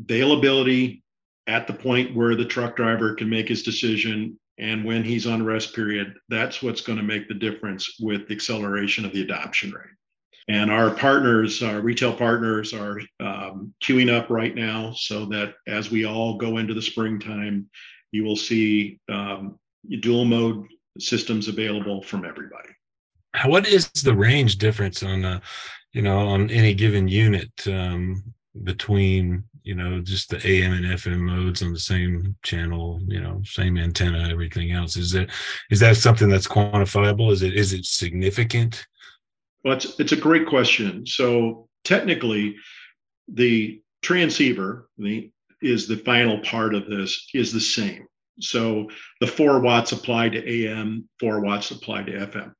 availability 0.00 1.02
at 1.46 1.66
the 1.66 1.72
point 1.72 2.14
where 2.14 2.34
the 2.34 2.44
truck 2.44 2.76
driver 2.76 3.14
can 3.14 3.28
make 3.28 3.48
his 3.48 3.62
decision 3.62 4.38
and 4.58 4.84
when 4.84 5.04
he's 5.04 5.26
on 5.26 5.44
rest 5.44 5.74
period, 5.74 6.14
that's 6.28 6.62
what's 6.62 6.80
going 6.80 6.98
to 6.98 7.04
make 7.04 7.28
the 7.28 7.34
difference 7.34 7.96
with 8.00 8.26
the 8.28 8.34
acceleration 8.34 9.04
of 9.04 9.12
the 9.12 9.22
adoption 9.22 9.70
rate. 9.72 9.84
And 10.48 10.70
our 10.70 10.90
partners, 10.90 11.62
our 11.62 11.80
retail 11.80 12.14
partners, 12.14 12.72
are 12.72 13.00
um, 13.20 13.74
queuing 13.82 14.10
up 14.10 14.30
right 14.30 14.54
now 14.54 14.92
so 14.96 15.26
that 15.26 15.54
as 15.66 15.90
we 15.90 16.06
all 16.06 16.38
go 16.38 16.56
into 16.56 16.74
the 16.74 16.82
springtime, 16.82 17.68
you 18.12 18.24
will 18.24 18.36
see 18.36 18.98
um, 19.10 19.58
dual 20.00 20.24
mode 20.24 20.66
systems 20.98 21.48
available 21.48 22.02
from 22.02 22.24
everybody. 22.24 22.70
what 23.44 23.66
is 23.68 23.88
the 24.02 24.14
range 24.14 24.56
difference 24.56 25.02
on 25.02 25.24
uh 25.24 25.38
you 25.92 26.02
know 26.02 26.18
on 26.18 26.50
any 26.50 26.74
given 26.74 27.06
unit 27.06 27.50
um 27.68 28.22
between 28.64 29.44
you 29.62 29.74
know 29.74 30.00
just 30.00 30.30
the 30.30 30.36
am 30.46 30.72
and 30.72 30.86
fm 30.86 31.18
modes 31.20 31.62
on 31.62 31.72
the 31.72 31.80
same 31.80 32.36
channel 32.42 33.00
you 33.06 33.20
know 33.20 33.40
same 33.44 33.76
antenna 33.78 34.28
everything 34.28 34.72
else 34.72 34.96
is 34.96 35.12
that 35.12 35.30
is 35.70 35.80
that 35.80 35.96
something 35.96 36.28
that's 36.28 36.48
quantifiable 36.48 37.32
is 37.32 37.42
it 37.42 37.54
is 37.54 37.72
it 37.72 37.84
significant 37.84 38.86
Well, 39.64 39.74
it's, 39.74 39.98
it's 39.98 40.12
a 40.12 40.16
great 40.16 40.46
question. 40.46 41.06
So 41.06 41.68
technically, 41.84 42.56
the 43.28 43.80
transceiver 44.02 44.88
the, 44.98 45.30
is 45.60 45.86
the 45.86 45.96
final 45.98 46.38
part 46.40 46.74
of 46.74 46.88
this 46.88 47.28
is 47.34 47.52
the 47.52 47.60
same. 47.60 48.06
So 48.40 48.88
the 49.20 49.26
four 49.26 49.60
watts 49.60 49.92
applied 49.92 50.32
to 50.32 50.48
AM, 50.48 51.08
four 51.18 51.40
watts 51.40 51.70
applied 51.70 52.06
to 52.06 52.12
FM. 52.12 52.52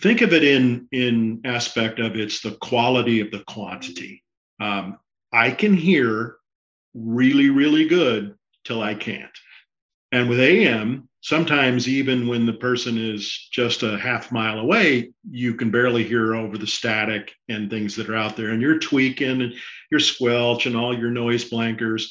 Think 0.00 0.20
of 0.20 0.32
it 0.32 0.44
in 0.44 0.86
in 0.92 1.40
aspect 1.44 1.98
of 1.98 2.16
it's 2.16 2.40
the 2.40 2.52
quality 2.60 3.20
of 3.20 3.30
the 3.30 3.42
quantity. 3.44 4.22
Um, 4.60 4.98
I 5.32 5.50
can 5.50 5.74
hear 5.74 6.36
really 6.94 7.50
really 7.50 7.86
good 7.86 8.34
till 8.64 8.82
I 8.82 8.94
can't, 8.94 9.30
and 10.12 10.28
with 10.28 10.40
AM, 10.40 11.08
sometimes 11.20 11.88
even 11.88 12.28
when 12.28 12.46
the 12.46 12.52
person 12.52 12.96
is 12.96 13.48
just 13.50 13.82
a 13.82 13.98
half 13.98 14.30
mile 14.30 14.60
away, 14.60 15.10
you 15.28 15.54
can 15.54 15.70
barely 15.70 16.04
hear 16.04 16.34
over 16.36 16.56
the 16.56 16.66
static 16.66 17.32
and 17.48 17.68
things 17.68 17.96
that 17.96 18.08
are 18.08 18.16
out 18.16 18.36
there, 18.36 18.50
and 18.50 18.62
you're 18.62 18.78
tweaking 18.78 19.42
and 19.42 19.54
your 19.90 20.00
squelch 20.00 20.66
and 20.66 20.76
all 20.76 20.96
your 20.96 21.10
noise 21.10 21.48
blankers, 21.50 22.04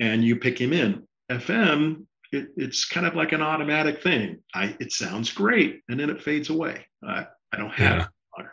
and 0.00 0.24
you 0.24 0.36
pick 0.36 0.60
him 0.60 0.72
in. 0.72 1.06
FM, 1.30 2.06
it, 2.32 2.48
it's 2.56 2.84
kind 2.84 3.06
of 3.06 3.14
like 3.14 3.32
an 3.32 3.42
automatic 3.42 4.02
thing. 4.02 4.38
I 4.54 4.76
it 4.80 4.92
sounds 4.92 5.32
great, 5.32 5.82
and 5.88 5.98
then 5.98 6.10
it 6.10 6.22
fades 6.22 6.50
away. 6.50 6.86
I, 7.02 7.26
I 7.52 7.56
don't 7.56 7.72
have 7.72 8.08
Yeah. 8.38 8.44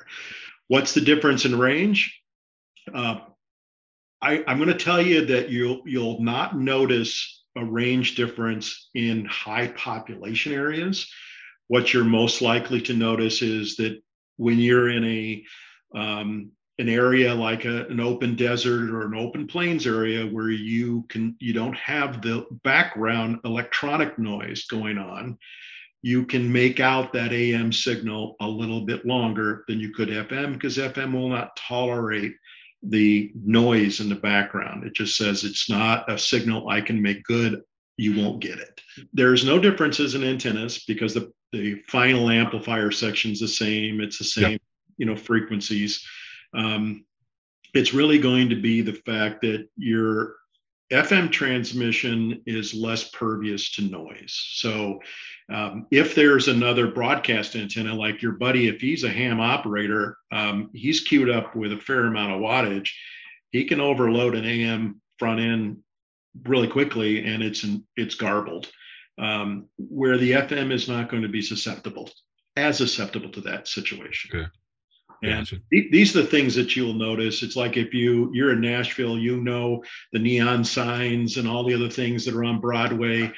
What's 0.68 0.94
the 0.94 1.02
difference 1.02 1.46
in 1.46 1.60
range? 1.60 2.20
Uh, 2.94 3.20
I, 4.22 4.44
I'm 4.48 4.58
going 4.58 4.70
to 4.70 4.84
tell 4.84 5.02
you 5.02 5.26
that 5.26 5.50
you'll 5.50 5.82
you'll 5.86 6.22
not 6.22 6.58
notice 6.58 7.44
a 7.56 7.64
range 7.64 8.16
difference 8.16 8.90
in 8.94 9.26
high 9.26 9.68
population 9.70 10.54
areas. 10.54 11.10
What 11.68 11.94
you're 11.94 12.04
most 12.04 12.42
likely 12.42 12.82
to 12.82 12.94
notice 12.94 13.42
is 13.42 13.76
that 13.78 14.02
when 14.38 14.60
you're 14.60 14.90
in 14.90 15.06
a 15.06 15.44
um, 15.96 16.52
an 16.78 16.90
area 16.90 17.34
like 17.34 17.66
a, 17.66 17.86
an 17.88 18.00
open 18.00 18.36
desert 18.36 18.90
or 18.90 19.04
an 19.04 19.16
open 19.16 19.48
plains 19.48 19.88
area 19.88 20.26
where 20.26 20.50
you 20.50 21.06
can 21.10 21.36
you 21.40 21.54
don't 21.54 21.78
have 21.78 22.22
the 22.22 22.46
background 22.64 23.40
electronic 23.46 24.20
noise 24.20 24.66
going 24.66 24.98
on 24.98 25.38
you 26.02 26.26
can 26.26 26.52
make 26.52 26.80
out 26.80 27.14
that 27.14 27.32
am 27.32 27.72
signal 27.72 28.36
a 28.42 28.48
little 28.48 28.82
bit 28.82 29.06
longer 29.06 29.64
than 29.68 29.80
you 29.80 29.94
could 29.94 30.10
fm 30.10 30.54
because 30.54 30.78
fm 30.78 31.14
will 31.14 31.30
not 31.30 31.56
tolerate 31.56 32.36
the 32.90 33.32
noise 33.36 34.00
in 34.00 34.10
the 34.10 34.16
background. 34.16 34.86
It 34.86 34.94
just 34.94 35.18
says 35.18 35.44
it's 35.44 35.70
not 35.70 36.12
a 36.12 36.18
signal 36.18 36.70
i 36.70 36.82
can 36.82 37.02
make 37.02 37.24
good 37.24 37.62
you 37.98 38.22
won't 38.22 38.42
get 38.42 38.60
it. 38.60 38.82
There's 39.14 39.46
no 39.46 39.60
differences 39.60 40.16
in 40.16 40.24
antennas 40.24 40.84
because 40.86 41.14
the, 41.14 41.32
the 41.52 41.82
final 41.88 42.30
amplifier 42.30 42.92
section 42.92 43.32
is 43.32 43.40
the 43.40 43.48
same 43.48 44.02
it's 44.02 44.18
the 44.18 44.26
same 44.26 44.60
you 44.98 45.06
know 45.06 45.16
frequencies. 45.16 46.06
Um, 46.54 47.06
it's 47.74 47.94
really 47.94 48.20
going 48.20 48.50
to 48.50 48.56
be 48.56 48.82
the 48.82 48.94
fact 48.94 49.42
that 49.42 49.68
you're 49.78 50.36
FM 50.92 51.32
transmission 51.32 52.42
is 52.46 52.74
less 52.74 53.10
pervious 53.10 53.72
to 53.74 53.82
noise. 53.84 54.40
So 54.54 55.00
um, 55.52 55.88
if 55.92 56.16
there's 56.16 56.48
another 56.48 56.88
broadcast 56.88 57.56
antenna, 57.56 57.94
like 57.94 58.22
your 58.22 58.34
buddy, 58.34 58.68
if 58.68 58.82
he's 58.82 59.04
a 59.04 59.10
ham 59.10 59.40
operator, 59.40 60.18
um, 60.32 60.70
he's 60.74 61.02
queued 61.02 61.30
up 61.30 61.56
with 61.56 61.72
a 61.72 61.78
fair 61.78 62.06
amount 62.06 62.34
of 62.34 62.42
wattage. 62.42 62.90
He 63.52 63.66
can 63.66 63.80
overload 63.80 64.36
an 64.36 64.46
AM 64.46 65.02
front 65.18 65.40
end 65.40 65.78
really 66.44 66.68
quickly, 66.68 67.26
and 67.26 67.42
it's 67.42 67.66
it's 67.96 68.16
garbled. 68.16 68.70
Um, 69.18 69.70
where 69.78 70.18
the 70.18 70.32
FM 70.32 70.74
is 70.74 70.90
not 70.90 71.10
going 71.10 71.24
to 71.24 71.30
be 71.30 71.42
susceptible, 71.42 72.10
as 72.58 72.78
susceptible 72.78 73.30
to 73.32 73.42
that 73.42 73.68
situation. 73.68 74.32
Okay. 74.34 74.50
And 75.30 75.92
these 75.92 76.16
are 76.16 76.22
the 76.22 76.28
things 76.28 76.56
that 76.56 76.76
you'll 76.76 76.94
notice. 76.94 77.44
It's 77.44 77.56
like 77.56 77.78
if 77.78 77.94
you 77.94 78.30
you're 78.34 78.54
in 78.54 78.62
Nashville, 78.62 79.18
you 79.18 79.42
know 79.42 79.84
the 80.12 80.20
neon 80.20 80.64
signs 80.64 81.38
and 81.38 81.48
all 81.48 81.64
the 81.64 81.74
other 81.74 81.90
things 81.90 82.26
that 82.26 82.36
are 82.36 82.44
on 82.44 82.62
Broadway. 82.62 83.32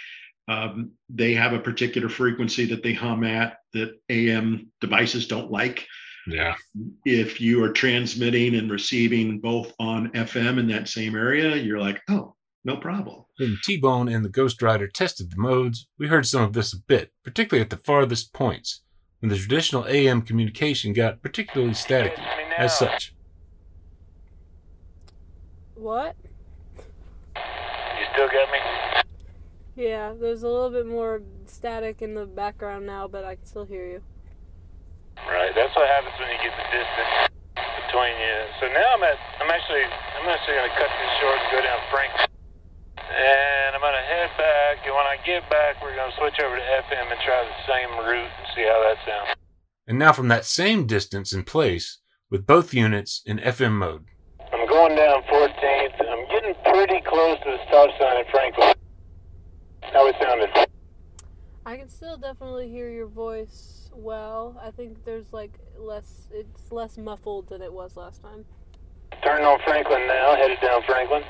Um, 0.49 0.91
they 1.09 1.33
have 1.33 1.53
a 1.53 1.59
particular 1.59 2.07
frequency 2.07 2.65
that 2.65 2.81
they 2.81 2.93
hum 2.93 3.23
at 3.23 3.57
that 3.73 3.99
AM 4.09 4.71
devices 4.79 5.27
don't 5.27 5.51
like. 5.51 5.85
Yeah. 6.25 6.55
If 7.05 7.39
you 7.39 7.63
are 7.63 7.71
transmitting 7.71 8.55
and 8.55 8.71
receiving 8.71 9.39
both 9.39 9.73
on 9.79 10.11
FM 10.11 10.59
in 10.59 10.67
that 10.67 10.89
same 10.89 11.15
area, 11.15 11.55
you're 11.55 11.79
like, 11.79 12.01
oh, 12.09 12.35
no 12.65 12.77
problem. 12.77 13.23
When 13.37 13.57
T 13.63 13.77
Bone 13.77 14.09
and 14.09 14.25
the 14.25 14.29
Ghost 14.29 14.61
Rider 14.61 14.87
tested 14.87 15.31
the 15.31 15.37
modes, 15.37 15.87
we 15.97 16.07
heard 16.07 16.25
some 16.25 16.43
of 16.43 16.53
this 16.53 16.73
a 16.73 16.79
bit, 16.79 17.11
particularly 17.23 17.63
at 17.63 17.69
the 17.69 17.77
farthest 17.77 18.33
points 18.33 18.83
when 19.19 19.29
the 19.29 19.37
traditional 19.37 19.85
AM 19.87 20.21
communication 20.21 20.93
got 20.93 21.21
particularly 21.21 21.73
staticky, 21.73 22.23
as 22.57 22.77
such. 22.77 23.13
What? 25.75 26.15
You 27.35 28.05
still 28.13 28.27
got 28.27 28.51
me? 28.51 28.59
Yeah, 29.75 30.13
there's 30.19 30.43
a 30.43 30.47
little 30.47 30.69
bit 30.69 30.87
more 30.87 31.21
static 31.45 32.01
in 32.01 32.15
the 32.15 32.25
background 32.25 32.85
now, 32.85 33.07
but 33.07 33.23
I 33.23 33.35
can 33.35 33.45
still 33.45 33.65
hear 33.65 33.85
you. 33.85 34.01
Right, 35.17 35.51
that's 35.55 35.75
what 35.75 35.87
happens 35.87 36.13
when 36.19 36.29
you 36.29 36.37
get 36.41 36.53
the 36.57 36.65
distance 36.69 37.29
between 37.85 38.13
you. 38.17 38.37
So 38.59 38.67
now 38.73 38.97
I'm 38.97 39.03
at, 39.03 39.17
I'm 39.41 39.49
actually, 39.49 39.85
I'm 39.85 40.29
actually 40.29 40.55
going 40.55 40.69
to 40.69 40.77
cut 40.77 40.89
this 40.89 41.11
short 41.21 41.37
and 41.37 41.51
go 41.51 41.61
down 41.61 41.79
Frank. 41.89 42.26
And 43.09 43.75
I'm 43.75 43.81
going 43.81 43.93
to 43.93 44.07
head 44.07 44.29
back, 44.37 44.85
and 44.85 44.93
when 44.93 45.07
I 45.07 45.17
get 45.25 45.49
back, 45.49 45.81
we're 45.81 45.95
going 45.95 46.11
to 46.11 46.17
switch 46.17 46.39
over 46.43 46.55
to 46.55 46.61
FM 46.61 47.11
and 47.11 47.19
try 47.23 47.39
the 47.43 47.59
same 47.67 47.91
route 48.05 48.31
and 48.31 48.47
see 48.55 48.63
how 48.63 48.79
that 48.83 48.97
sounds. 49.05 49.39
And 49.87 49.97
now 49.97 50.11
from 50.11 50.27
that 50.27 50.45
same 50.45 50.85
distance 50.85 51.31
in 51.31 51.43
place, 51.43 51.99
with 52.29 52.45
both 52.45 52.73
units 52.73 53.21
in 53.25 53.37
FM 53.39 53.73
mode. 53.73 54.05
I'm 54.51 54.67
going 54.67 54.95
down 54.95 55.23
14th. 55.23 55.93
I'm 55.99 56.27
getting 56.29 56.55
pretty 56.65 57.01
close 57.05 57.37
to 57.39 57.51
the 57.51 57.57
stop 57.67 57.89
sign 57.99 58.17
at 58.17 58.29
Franklin. 58.31 58.73
How 59.81 60.07
it 60.07 60.15
sounding? 60.21 60.65
I 61.65 61.77
can 61.77 61.89
still 61.89 62.17
definitely 62.17 62.69
hear 62.69 62.89
your 62.89 63.07
voice 63.07 63.89
well. 63.93 64.59
I 64.61 64.71
think 64.71 65.03
there's 65.05 65.31
like 65.33 65.57
less, 65.77 66.27
it's 66.31 66.71
less 66.71 66.97
muffled 66.97 67.49
than 67.49 67.61
it 67.61 67.71
was 67.71 67.95
last 67.95 68.21
time. 68.21 68.45
Turning 69.23 69.45
on 69.45 69.59
Franklin 69.65 70.05
now, 70.07 70.35
headed 70.35 70.59
down 70.61 70.81
Franklin. 70.85 71.23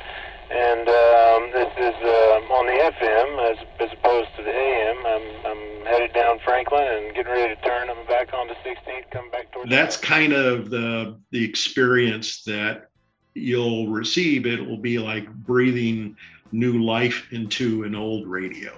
And 0.50 0.88
um, 0.88 1.52
this 1.52 1.72
is 1.78 1.96
uh, 2.02 2.54
on 2.56 2.66
the 2.68 2.92
FM 2.96 3.52
as, 3.52 3.58
as 3.82 3.90
opposed 3.98 4.30
to 4.38 4.44
the 4.44 4.50
AM. 4.50 5.06
I'm, 5.06 5.46
I'm 5.46 5.86
headed 5.86 6.14
down 6.14 6.40
Franklin 6.46 6.88
and 6.88 7.16
getting 7.16 7.32
ready 7.32 7.54
to 7.54 7.62
turn. 7.62 7.90
I'm 7.90 8.06
back 8.08 8.34
on 8.34 8.48
the 8.48 8.54
16th, 8.54 9.12
coming 9.12 9.32
back 9.32 9.52
towards. 9.52 9.70
That's 9.70 9.98
kind 9.98 10.34
of 10.34 10.70
the 10.70 11.20
the 11.32 11.44
experience 11.44 12.44
that 12.44 12.90
you'll 13.34 13.90
receive. 13.90 14.46
It 14.46 14.66
will 14.66 14.78
be 14.78 15.00
like 15.00 15.32
breathing 15.34 16.16
new 16.52 16.84
life 16.84 17.28
into 17.32 17.84
an 17.84 17.94
old 17.94 18.28
radio. 18.28 18.74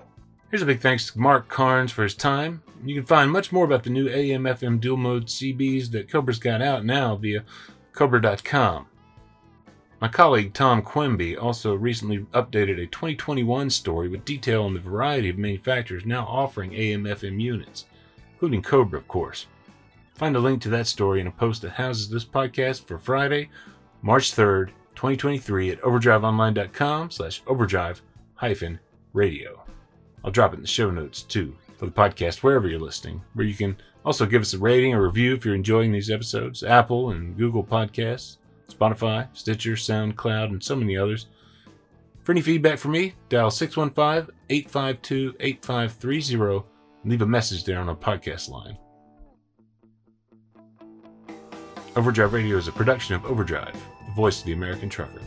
Here's 0.49 0.63
a 0.63 0.65
big 0.65 0.81
thanks 0.81 1.11
to 1.11 1.19
Mark 1.19 1.47
Carnes 1.47 1.91
for 1.91 2.01
his 2.01 2.15
time. 2.15 2.63
You 2.83 2.95
can 2.95 3.05
find 3.05 3.29
much 3.29 3.51
more 3.51 3.65
about 3.65 3.83
the 3.83 3.91
new 3.91 4.07
AM 4.09 4.43
FM 4.43 4.79
dual 4.79 4.97
mode 4.97 5.27
CBs 5.27 5.91
that 5.91 6.09
Cobra's 6.09 6.39
got 6.39 6.61
out 6.61 6.83
now 6.83 7.15
via 7.15 7.43
Cobra.com. 7.93 8.87
My 10.01 10.07
colleague 10.07 10.53
Tom 10.53 10.81
Quimby 10.81 11.35
also 11.35 11.75
recently 11.75 12.19
updated 12.31 12.81
a 12.81 12.87
2021 12.87 13.69
story 13.69 14.07
with 14.07 14.23
detail 14.23 14.63
on 14.63 14.73
the 14.73 14.79
variety 14.79 15.27
of 15.27 15.37
manufacturers 15.37 16.05
now 16.05 16.25
offering 16.25 16.73
AM 16.73 17.03
FM 17.03 17.41
units, 17.41 17.85
including 18.31 18.61
Cobra, 18.61 18.97
of 18.97 19.09
course. 19.09 19.47
Find 20.15 20.37
a 20.37 20.39
link 20.39 20.61
to 20.61 20.69
that 20.69 20.87
story 20.87 21.19
in 21.19 21.27
a 21.27 21.31
post 21.31 21.63
that 21.63 21.71
houses 21.71 22.09
this 22.09 22.23
podcast 22.23 22.85
for 22.85 22.97
Friday, 22.97 23.49
March 24.01 24.33
3rd, 24.33 24.67
2023 24.95 25.71
at 25.71 25.81
overdriveonline.com 25.81 27.11
slash 27.11 27.41
overdrive 27.45 28.01
hyphen 28.35 28.79
radio. 29.11 29.61
I'll 30.23 30.31
drop 30.31 30.53
it 30.53 30.57
in 30.57 30.61
the 30.61 30.67
show 30.67 30.91
notes 30.91 31.23
too 31.23 31.57
for 31.77 31.85
the 31.85 31.91
podcast 31.91 32.37
wherever 32.37 32.69
you're 32.69 32.79
listening, 32.79 33.21
where 33.33 33.45
you 33.45 33.53
can 33.53 33.75
also 34.05 34.25
give 34.25 34.41
us 34.41 34.53
a 34.53 34.59
rating 34.59 34.93
or 34.93 35.03
review 35.03 35.33
if 35.33 35.43
you're 35.43 35.55
enjoying 35.55 35.91
these 35.91 36.09
episodes, 36.09 36.63
Apple 36.63 37.11
and 37.11 37.37
Google 37.37 37.65
Podcasts. 37.65 38.37
Spotify, 38.69 39.27
Stitcher, 39.33 39.73
SoundCloud, 39.73 40.45
and 40.45 40.63
so 40.63 40.75
many 40.75 40.97
others. 40.97 41.27
For 42.23 42.33
any 42.33 42.41
feedback 42.41 42.77
for 42.77 42.89
me, 42.89 43.15
dial 43.29 43.49
615 43.49 44.35
852 44.49 45.35
8530 45.39 46.65
and 47.01 47.11
leave 47.11 47.21
a 47.21 47.25
message 47.25 47.63
there 47.63 47.79
on 47.79 47.89
our 47.89 47.95
podcast 47.95 48.49
line. 48.49 48.77
Overdrive 51.95 52.33
Radio 52.33 52.57
is 52.57 52.67
a 52.67 52.71
production 52.71 53.15
of 53.15 53.25
Overdrive, 53.25 53.73
the 54.05 54.13
voice 54.13 54.39
of 54.39 54.45
the 54.45 54.53
American 54.53 54.89
trucker. 54.89 55.21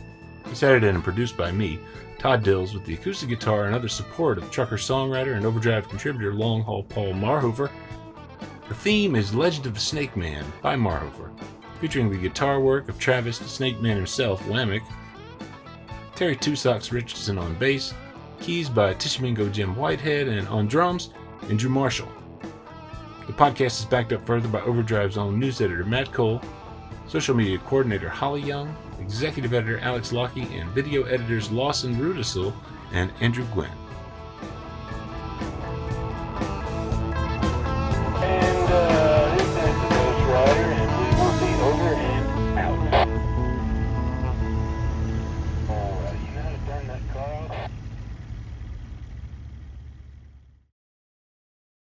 It's 0.45 0.63
edited 0.63 0.95
and 0.95 1.03
produced 1.03 1.35
by 1.35 1.51
me, 1.51 1.79
Todd 2.19 2.43
Dills, 2.43 2.73
with 2.73 2.85
the 2.85 2.93
acoustic 2.93 3.29
guitar 3.29 3.65
and 3.65 3.75
other 3.75 3.89
support 3.89 4.37
of 4.37 4.49
trucker 4.49 4.77
songwriter 4.77 5.35
and 5.35 5.45
Overdrive 5.45 5.89
contributor 5.89 6.33
Long 6.33 6.61
Haul 6.61 6.83
Paul 6.83 7.13
Marhofer. 7.13 7.69
The 8.69 8.75
theme 8.75 9.15
is 9.15 9.35
Legend 9.35 9.65
of 9.65 9.73
the 9.73 9.79
Snake 9.79 10.15
Man 10.15 10.45
by 10.61 10.75
Marhofer 10.75 11.31
featuring 11.83 12.09
the 12.09 12.17
guitar 12.17 12.61
work 12.61 12.87
of 12.87 12.97
Travis 12.97 13.39
the 13.39 13.43
Snake 13.43 13.81
Man 13.81 13.97
himself, 13.97 14.41
Wammack, 14.43 14.83
Terry 16.15 16.33
Two 16.33 16.55
Socks 16.55 16.93
Richardson 16.93 17.37
on 17.37 17.55
bass, 17.55 17.93
keys 18.39 18.69
by 18.69 18.93
Tishomingo 18.93 19.51
Jim 19.51 19.75
Whitehead, 19.75 20.29
and 20.29 20.47
on 20.47 20.65
drums, 20.65 21.09
Andrew 21.49 21.69
Marshall. 21.69 22.07
The 23.27 23.33
podcast 23.33 23.81
is 23.81 23.85
backed 23.85 24.13
up 24.13 24.25
further 24.25 24.47
by 24.47 24.61
Overdrive's 24.61 25.17
own 25.17 25.37
news 25.37 25.59
editor 25.59 25.83
Matt 25.83 26.13
Cole, 26.13 26.41
social 27.09 27.35
media 27.35 27.57
coordinator 27.57 28.07
Holly 28.07 28.43
Young, 28.43 28.73
executive 29.01 29.53
editor 29.53 29.79
Alex 29.79 30.13
Lockie, 30.13 30.55
and 30.55 30.69
video 30.69 31.03
editors 31.03 31.51
Lawson 31.51 31.95
Rudisill 31.95 32.53
and 32.93 33.11
Andrew 33.19 33.43
Gwynn. 33.53 33.82